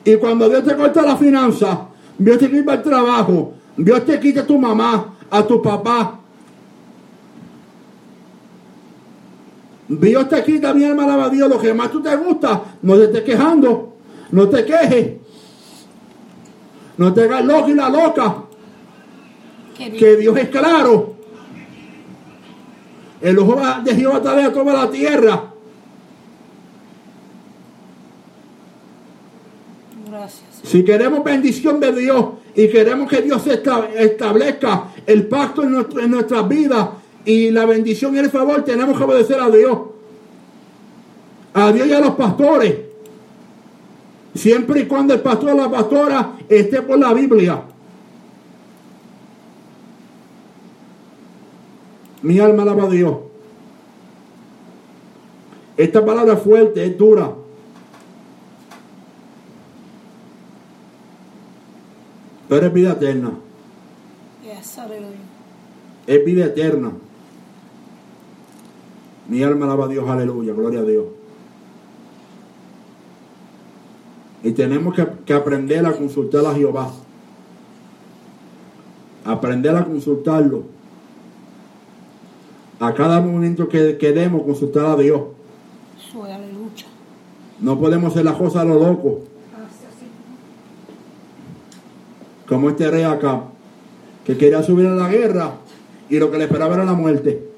[0.04, 4.42] Y cuando Dios te corta la finanza, Dios te quita el trabajo, Dios te quita
[4.42, 6.20] a tu mamá, a tu papá.
[9.88, 13.04] Dios te quita, mi alaba a Dios, lo que más tú te gusta, no te
[13.04, 13.94] estés quejando,
[14.30, 15.12] no te quejes,
[16.96, 18.42] no te hagas loco y la loca
[19.76, 21.15] que Dios es claro.
[23.20, 25.44] El ojo de Jehová de toda la tierra.
[30.10, 30.42] Gracias.
[30.62, 36.00] Si queremos bendición de Dios y queremos que Dios esta- establezca el pacto en, nuestro-
[36.00, 36.88] en nuestras vidas
[37.24, 39.78] y la bendición y el favor, tenemos que obedecer a Dios.
[41.54, 42.74] A Dios y a los pastores.
[44.34, 47.62] Siempre y cuando el pastor o la pastora esté por la Biblia.
[52.26, 53.18] Mi alma alaba a Dios.
[55.76, 57.32] Esta palabra es fuerte, es dura.
[62.48, 63.30] Pero es vida eterna.
[64.42, 65.20] Yes, aleluya.
[66.08, 66.90] es vida eterna.
[69.28, 71.04] Mi alma alaba a Dios, aleluya, gloria a Dios.
[74.42, 76.90] Y tenemos que, que aprender a consultar a Jehová.
[79.24, 80.75] Aprender a consultarlo.
[82.78, 85.22] A cada momento que queremos consultar a Dios.
[86.12, 86.86] Soy aleluya.
[87.60, 89.22] No podemos hacer las cosas a lo loco.
[92.46, 93.44] Como este rey acá,
[94.24, 95.54] que quería subir a la guerra
[96.08, 97.48] y lo que le esperaba era la muerte.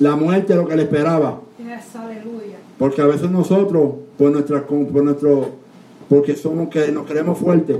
[0.00, 1.40] La muerte es lo que le esperaba.
[1.58, 2.56] Yes, aleluya.
[2.78, 5.50] Porque a veces nosotros, por nuestra, por nuestro,
[6.08, 7.76] porque somos que nos creemos fuertes,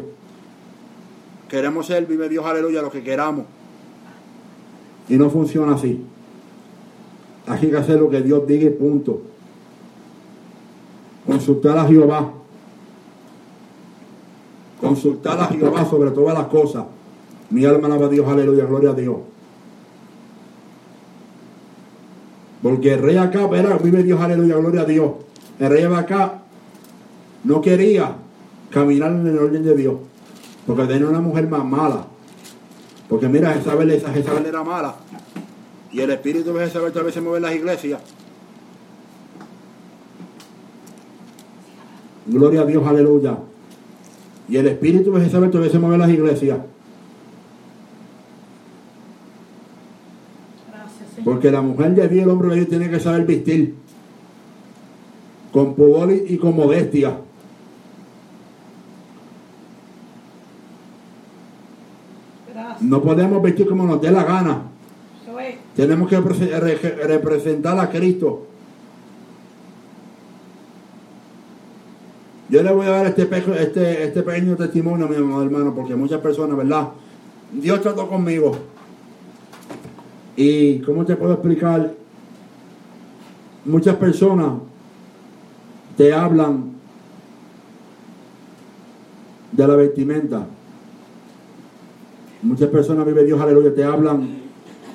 [1.48, 3.46] queremos ser, vive Dios, aleluya, lo que queramos.
[5.08, 6.02] Y no funciona así.
[7.46, 9.20] Hay que hacer lo que Dios diga y punto.
[11.26, 12.32] Consultar a Jehová.
[14.80, 16.84] Consultar a Jehová sobre todas las cosas.
[17.50, 19.16] Mi alma alaba a Dios, aleluya, gloria a Dios.
[22.62, 25.10] Porque el rey acá, verá, vive Dios, aleluya, gloria a Dios.
[25.58, 26.42] El rey acá
[27.44, 28.16] no quería
[28.70, 29.96] caminar en el orden de Dios.
[30.66, 32.06] Porque tenía una mujer más mala.
[33.14, 34.96] Porque mira, Jezabel, esa Jezabel era mala.
[35.92, 38.02] Y el espíritu de Jezabel tal vez se mueve en las iglesias.
[42.26, 43.38] Gloria a Dios, aleluya.
[44.48, 46.58] Y el espíritu de Jezabel todavía se mueve en las iglesias.
[50.72, 51.24] Gracias, Señor.
[51.24, 53.76] Porque la mujer de Dios, el hombre de Dios, tiene que saber vestir.
[55.52, 57.16] Con pudor y con modestia.
[62.52, 62.73] Gracias.
[62.84, 64.62] No podemos vestir como nos dé la gana.
[65.74, 68.46] Tenemos que repre- re- representar a Cristo.
[72.48, 76.56] Yo le voy a dar este, este, este pequeño testimonio, mi hermano, porque muchas personas,
[76.56, 76.88] ¿verdad?
[77.52, 78.56] Dios trató conmigo.
[80.36, 81.94] Y, ¿cómo te puedo explicar?
[83.64, 84.52] Muchas personas
[85.96, 86.72] te hablan
[89.52, 90.46] de la vestimenta.
[92.44, 94.28] Muchas personas, vive Dios, aleluya, te hablan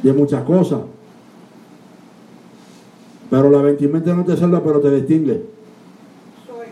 [0.04, 0.82] de muchas cosas.
[3.32, 5.46] Pero la vestimenta no te salva, pero te distingue.
[6.46, 6.68] Soy.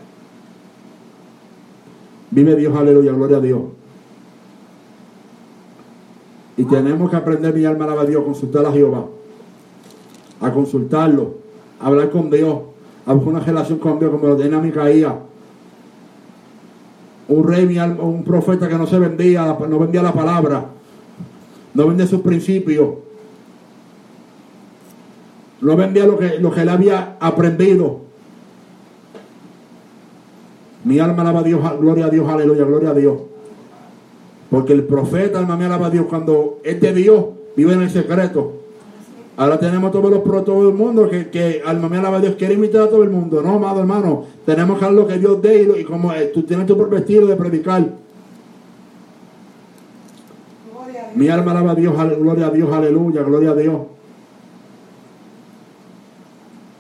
[2.30, 3.62] Vive Dios, aleluya, gloria a Dios.
[6.58, 9.06] Y tenemos que aprender, mi alma alaba a Dios, a consultar a Jehová.
[10.42, 11.38] A consultarlo,
[11.80, 12.60] a hablar con Dios,
[13.08, 15.14] a buscar una relación con Dios como lo tenía Micaías.
[17.30, 20.66] Un rey, un profeta que no se vendía, no vendía la palabra,
[21.74, 22.90] no vendía sus principios,
[25.62, 28.02] no vendía lo que, lo que él había aprendido.
[30.84, 33.18] Mi alma alaba a Dios, gloria a Dios, aleluya, gloria a Dios.
[34.50, 36.06] Porque el profeta, alma mía, alaba a Dios.
[36.08, 37.26] Cuando es de Dios,
[37.58, 38.54] vive en el secreto.
[39.38, 42.36] Ahora tenemos todos los pro, todo el mundo que, que alma mía, alaba a Dios,
[42.36, 43.42] quiere imitar a todo el mundo.
[43.44, 46.32] No, amado hermano, tenemos que hacer lo que Dios dé y, lo- y como eh,
[46.34, 47.88] tú tienes tu propio estilo de predicar.
[50.74, 51.16] Gloria a Dios.
[51.16, 53.82] Mi alma alaba a Dios, gloria a Dios, aleluya, gloria a Dios.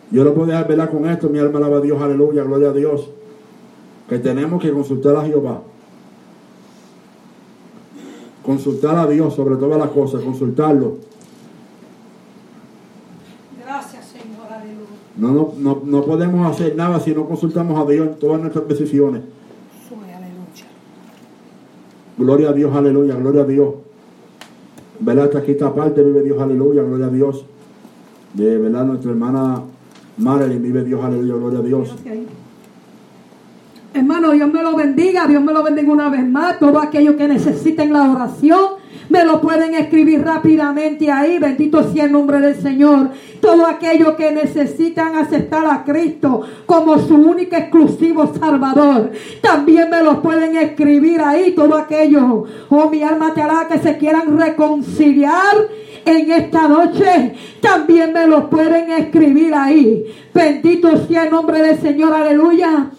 [0.10, 2.74] Yo no puedo dejar velar con esto, mi alma alaba a Dios, aleluya, gloria a
[2.74, 3.10] Dios.
[4.10, 5.62] Que tenemos que consultar a Jehová.
[8.43, 11.05] Consultar a Dios sobre todas las cosas, consultarlo.
[13.66, 14.47] Gracias, Señor.
[14.49, 15.07] Aleluya.
[15.18, 18.68] No, no, no, no podemos hacer nada si no consultamos a Dios en todas nuestras
[18.68, 19.22] decisiones.
[22.18, 23.76] Gloria a Dios, aleluya, gloria a Dios.
[24.99, 25.26] ¿Verdad?
[25.26, 27.45] Hasta aquí esta parte vive Dios, aleluya, gloria a Dios.
[28.34, 29.61] De verdad, nuestra hermana
[30.18, 31.95] Marilyn vive Dios, aleluya, gloria a Dios.
[33.93, 36.59] Hermano, Dios me lo bendiga, Dios me lo bendiga una vez más.
[36.59, 38.76] Todo aquello que necesiten la oración,
[39.26, 41.39] lo pueden escribir rápidamente ahí.
[41.39, 43.11] Bendito sea el nombre del Señor.
[43.41, 49.11] Todo aquello que necesitan aceptar a Cristo como su único exclusivo Salvador,
[49.41, 51.51] también me lo pueden escribir ahí.
[51.51, 55.55] Todo aquello, oh mi alma te hará que se quieran reconciliar
[56.07, 60.05] en esta noche también me lo pueden escribir ahí.
[60.34, 62.91] Bendito sea el nombre del Señor, aleluya.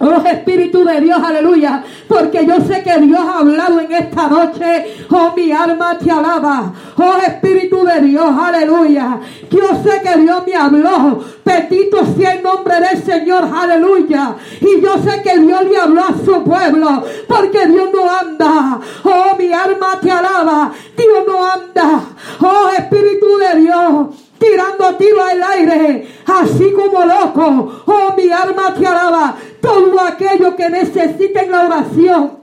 [0.00, 1.82] Oh Espíritu de Dios, aleluya.
[2.06, 4.96] Porque yo sé que Dios ha hablado en esta noche.
[5.10, 6.72] Oh, mi alma te alaba.
[6.96, 9.18] Oh Espíritu de Dios, aleluya.
[9.50, 11.24] Yo sé que Dios me habló.
[11.44, 14.36] Bendito sea el nombre del Señor, aleluya.
[14.60, 17.04] Y yo sé que Dios le habló a su pueblo.
[17.26, 18.78] Porque Dios no anda.
[19.02, 20.70] Oh, mi alma te alaba.
[20.96, 22.02] Dios no anda.
[22.40, 24.06] Oh Espíritu de Dios
[24.38, 27.82] tirando tiro al aire, así como loco.
[27.86, 29.36] Oh, mi alma te alaba.
[29.60, 32.38] Todo aquello que necesiten la oración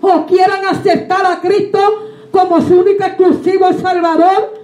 [0.00, 1.78] o quieran aceptar a Cristo
[2.30, 4.58] como su único exclusivo Salvador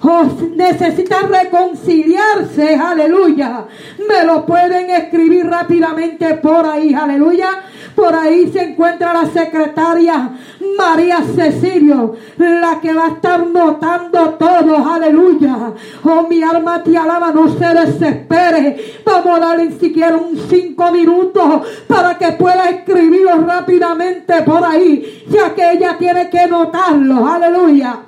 [0.00, 0.22] o
[0.54, 3.66] necesita reconciliarse, aleluya,
[4.08, 7.64] me lo pueden escribir rápidamente por ahí, aleluya.
[7.98, 10.30] Por ahí se encuentra la secretaria
[10.78, 15.72] María Cecilio, la que va a estar notando todo, aleluya.
[16.04, 19.00] Oh, mi alma te alaba, no se desespere.
[19.04, 25.52] Vamos a darle siquiera un cinco minutos para que pueda escribirlo rápidamente por ahí, ya
[25.52, 27.98] que ella tiene que notarlo, aleluya.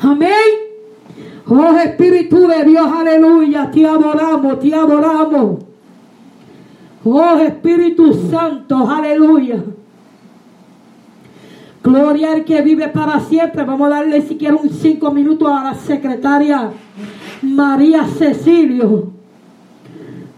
[0.00, 0.32] Amén.
[1.46, 5.73] Oh Espíritu de Dios, aleluya, te adoramos, te adoramos.
[7.04, 9.62] Oh Espíritu Santo, aleluya.
[11.82, 13.62] Gloria al que vive para siempre.
[13.62, 16.70] Vamos a darle siquiera un cinco minutos a la secretaria
[17.42, 19.12] María Cecilio.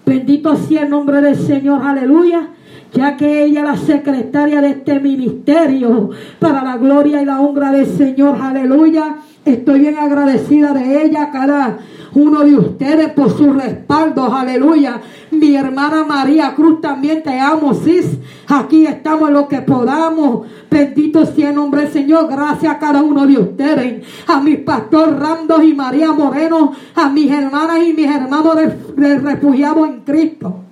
[0.05, 2.49] Bendito sea el nombre del Señor, aleluya.
[2.93, 7.71] Ya que ella es la secretaria de este ministerio, para la gloria y la honra
[7.71, 9.17] del Señor, aleluya.
[9.47, 11.79] Estoy bien agradecida de ella, cada
[12.15, 15.01] uno de ustedes por su respaldo, aleluya.
[15.31, 18.19] Mi hermana María Cruz también te amo, sis.
[18.49, 20.49] Aquí estamos lo que podamos.
[20.69, 22.27] Bendito sea el nombre del Señor.
[22.29, 24.05] Gracias a cada uno de ustedes.
[24.27, 26.73] A mi pastor Randos y María Moreno.
[26.97, 28.67] A mis hermanas y mis hermanos de,
[28.97, 30.66] de refugiados en Cristo.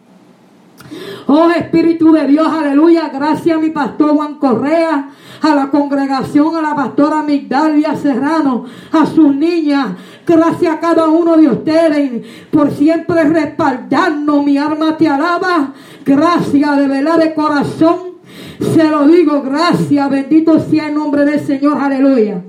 [1.26, 3.08] Oh Espíritu de Dios, aleluya.
[3.08, 5.10] Gracias a mi pastor Juan Correa,
[5.40, 9.88] a la congregación, a la pastora Migdalia Serrano, a sus niñas.
[10.26, 14.44] Gracias a cada uno de ustedes por siempre respaldarnos.
[14.44, 15.72] Mi alma te alaba.
[16.04, 18.14] Gracias de verdad de corazón.
[18.60, 20.10] Se lo digo, gracias.
[20.10, 22.42] Bendito sea el nombre del Señor, aleluya.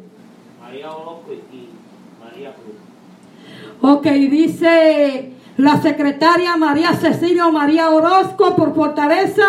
[0.62, 1.70] María Orozco y
[2.24, 2.76] María Cruz.
[3.82, 9.44] Ok, dice la secretaria María Cecilio María Orozco por fortaleza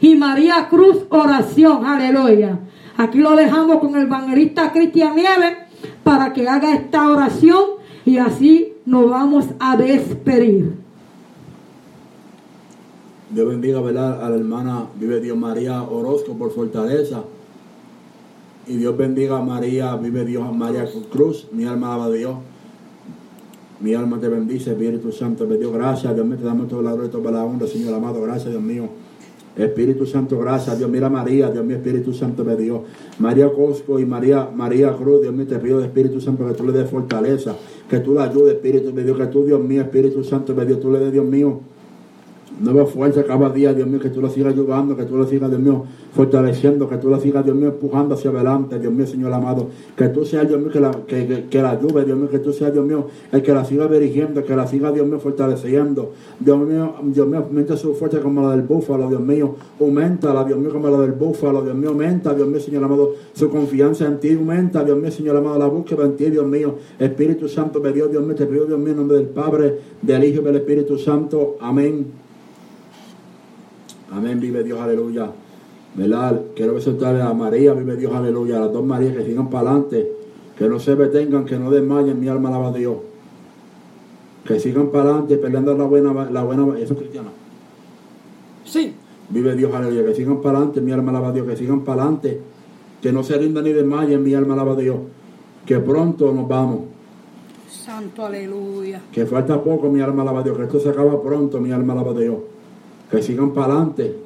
[0.00, 1.86] y María Cruz oración.
[1.86, 2.58] Aleluya.
[2.96, 5.56] Aquí lo dejamos con el evangelista Cristian Nieves
[6.02, 7.64] para que haga esta oración
[8.04, 10.74] y así nos vamos a despedir.
[13.30, 14.22] Dios bendiga ¿verdad?
[14.22, 17.22] a la hermana Vive Dios María Orozco por fortaleza.
[18.66, 21.48] Y Dios bendiga a María, vive Dios a María Cruz.
[21.52, 22.36] Mi alma a Dios.
[23.82, 26.14] Mi alma te bendice, Espíritu Santo, me dio gracias.
[26.14, 28.22] Dios mío, te damos todo la gloria y toda la honra, Señor amado.
[28.22, 28.88] Gracias, Dios mío.
[29.56, 30.78] Espíritu Santo, gracias.
[30.78, 32.84] Dios mira María, Dios mío, Espíritu Santo me dio.
[33.18, 36.72] María Cosco y María, María Cruz, Dios mío, te pido, Espíritu Santo, que tú le
[36.72, 37.56] des fortaleza,
[37.90, 40.78] que tú la ayudes, Espíritu me dio, que tú, Dios mío, Espíritu Santo me dio,
[40.78, 41.58] tú le des, Dios mío,
[42.62, 45.50] nueva fuerza cada día, Dios mío, que tú la sigas ayudando, que tú la sigas,
[45.50, 45.84] Dios mío,
[46.14, 50.08] fortaleciendo, que tú la sigas, Dios mío, empujando hacia adelante, Dios mío, Señor amado, que
[50.08, 52.84] tú seas, Dios mío, que la, que, la ayude, Dios mío, que tú seas, Dios
[52.84, 57.26] mío, el que la siga dirigiendo, que la siga, Dios mío, fortaleciendo, Dios mío, Dios
[57.26, 60.98] mío, aumenta su fuerza como la del búfalo, Dios mío, aumenta Dios mío, como la
[60.98, 64.98] del búfalo, Dios mío, aumenta, Dios mío, Señor amado, su confianza en ti, aumenta, Dios
[64.98, 68.36] mío, Señor amado, la búsqueda en ti, Dios mío, Espíritu Santo, me dio, Dios mío,
[68.36, 72.21] te pido, Dios mío, en nombre del Padre, del Hijo y del Espíritu Santo, amén.
[74.12, 75.30] Amén, vive Dios, aleluya.
[75.94, 76.40] ¿Verdad?
[76.54, 78.58] Quiero soltarle a María, vive Dios, aleluya.
[78.58, 80.12] A las dos Marías que sigan para adelante,
[80.56, 82.96] que no se detengan, que no desmayen, mi alma alaba a Dios.
[84.44, 87.30] Que sigan para adelante peleando la buena, la buena, eso es cristiano.
[88.64, 88.94] Sí.
[89.30, 90.04] Vive Dios, aleluya.
[90.04, 91.46] Que sigan para adelante, mi alma alaba a Dios.
[91.46, 92.40] Que sigan para adelante.
[93.00, 94.96] Que no se rindan ni desmayen, mi alma alaba a Dios.
[95.64, 96.80] Que pronto nos vamos.
[97.70, 99.00] Santo aleluya.
[99.10, 100.56] Que falta poco, mi alma alaba a Dios.
[100.56, 102.36] Que esto se acaba pronto, mi alma alaba a Dios.
[103.12, 104.16] Que sigan para adelante.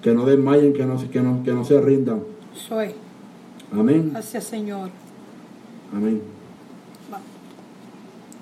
[0.00, 2.22] Que no desmayen, que no, que no, que no se rindan.
[2.54, 2.94] Soy.
[3.72, 4.10] Amén.
[4.12, 4.90] Gracias, Señor.
[5.92, 6.22] Amén.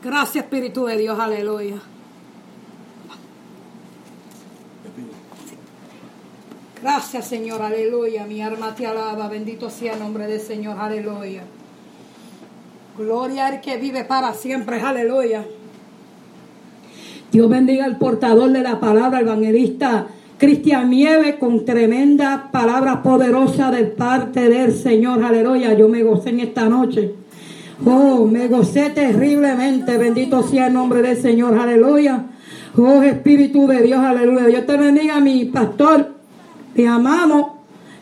[0.02, 1.76] Gracias, Espíritu de Dios, aleluya.
[6.82, 8.26] Gracias, Señor, aleluya.
[8.26, 9.28] Mi alma te alaba.
[9.28, 11.44] Bendito sea el nombre del Señor, aleluya.
[12.98, 15.46] Gloria al que vive para siempre, aleluya.
[17.32, 23.70] Dios bendiga al portador de la palabra, el evangelista Cristian Nieves, con tremenda palabra poderosa
[23.70, 25.74] de parte del Señor, aleluya.
[25.74, 27.14] Yo me gocé en esta noche.
[27.84, 29.96] Oh, me gocé terriblemente.
[29.96, 32.24] Bendito sea el nombre del Señor, aleluya.
[32.76, 34.46] Oh, Espíritu de Dios, aleluya.
[34.46, 36.14] Dios te bendiga, mi pastor.
[36.74, 37.52] Te amamos.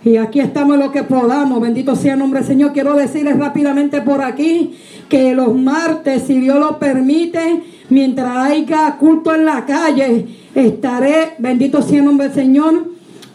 [0.04, 1.60] Y aquí estamos lo que podamos.
[1.60, 2.72] Bendito sea el nombre del Señor.
[2.72, 4.74] Quiero decirles rápidamente por aquí
[5.08, 11.82] que los martes, si Dios lo permite, mientras haya culto en la calle, estaré, bendito
[11.82, 12.88] sea el nombre del Señor,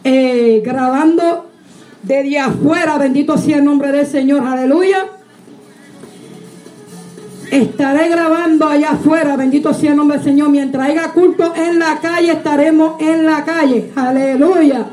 [0.04, 1.46] eh, grabando
[2.02, 2.98] desde afuera.
[2.98, 4.46] Bendito sea el nombre del Señor.
[4.46, 5.06] Aleluya.
[7.50, 10.50] Estaré grabando allá afuera, bendito sea el nombre del Señor.
[10.50, 13.92] Mientras haya culto en la calle, estaremos en la calle.
[13.94, 14.86] Aleluya.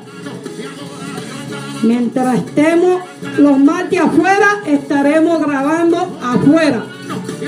[1.83, 3.01] Mientras estemos
[3.39, 6.85] los martes afuera estaremos grabando afuera.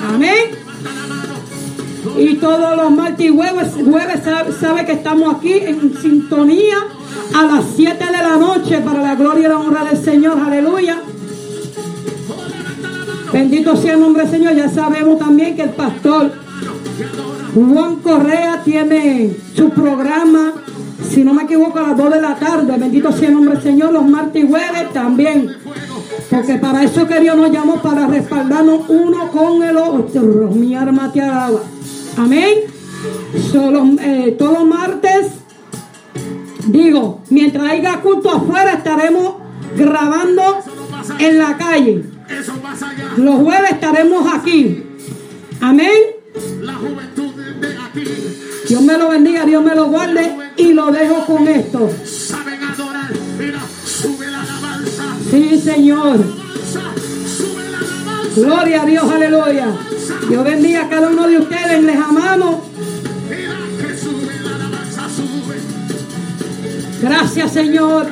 [0.02, 0.63] Amén.
[2.18, 6.78] Y todos los martes y jueves, jueves sabe, sabe que estamos aquí en sintonía
[7.34, 10.38] a las 7 de la noche para la gloria y la honra del Señor.
[10.40, 10.98] Aleluya.
[13.32, 14.54] Bendito sea el nombre del Señor.
[14.54, 16.32] Ya sabemos también que el pastor
[17.56, 20.54] Juan Correa tiene su programa,
[21.10, 22.78] si no me equivoco, a las 2 de la tarde.
[22.78, 23.94] Bendito sea el nombre del Señor.
[23.94, 25.56] Los martes y jueves también.
[26.30, 30.52] Porque para eso que Dios nos llamó, para respaldarnos uno con el otro.
[30.54, 31.60] Mi arma te alaba.
[32.18, 32.60] Amén.
[33.52, 35.28] Solo, eh, todos martes,
[36.68, 39.36] digo, mientras haya culto afuera, estaremos
[39.76, 40.60] grabando
[41.20, 42.04] en la calle.
[43.18, 44.84] Los jueves estaremos aquí.
[45.60, 45.90] Amén.
[46.62, 48.04] La juventud de de aquí
[48.68, 51.90] Dios me lo bendiga, Dios me lo guarde y lo dejo con esto.
[52.06, 53.12] saben adorar.
[53.38, 55.04] Mira, sube la alabanza.
[55.30, 56.43] Sí, Señor.
[58.36, 59.68] Gloria a Dios, aleluya.
[60.28, 62.56] Dios bendiga a cada uno de ustedes, les amamos.
[67.02, 68.08] Gracias, Señor.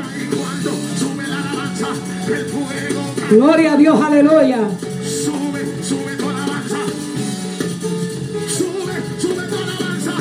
[3.32, 4.60] Gloria a Dios, aleluya.
[5.04, 6.78] Sube, sube tu alabanza.
[8.48, 10.14] Sube, sube tu alabanza.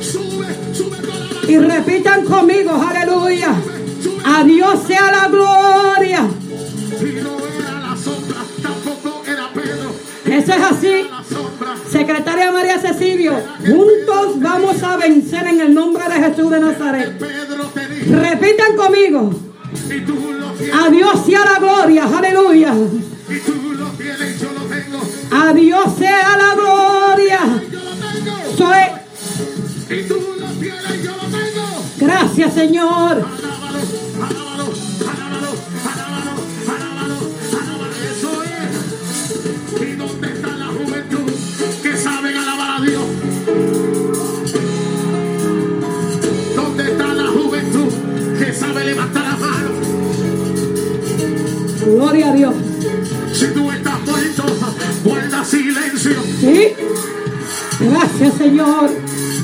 [0.00, 1.50] Sube, sube tu alabanza.
[1.50, 3.54] Y repitan conmigo, aleluya.
[4.24, 6.28] A Dios sea la gloria.
[10.36, 11.08] Eso es así.
[11.90, 17.18] Secretaria María Cecilio, juntos vamos a vencer en el nombre de Jesús de Nazaret.
[18.06, 19.30] Repitan conmigo.
[20.74, 22.74] A Dios sea la gloria, aleluya.
[25.30, 27.40] A Dios sea la gloria.
[28.58, 29.06] Soy.
[31.98, 33.26] Gracias, Señor.
[48.76, 49.70] Sabe levantar la mano?
[51.86, 52.54] Gloria a Dios.
[53.32, 54.44] Si tú estás muerto,
[55.04, 56.22] guarda silencio.
[56.40, 56.72] ¿Sí?
[57.80, 58.90] Gracias, Señor.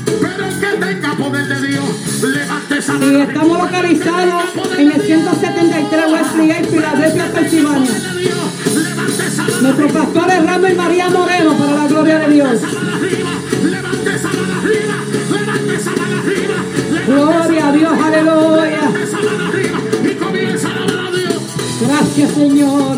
[0.05, 1.83] Pero que tenga poder de Dios,
[2.23, 3.19] levante esa Y mano.
[3.23, 4.43] estamos localizados
[4.77, 7.91] en el 173 Wesley Gate, Filadelfia, Pensilvania.
[9.61, 12.59] Nuestro pastor es Ramo y María Moreno, para la gloria de Dios.
[17.07, 18.72] Gloria a Dios, aleluya.
[22.15, 22.97] Gracias, Señor.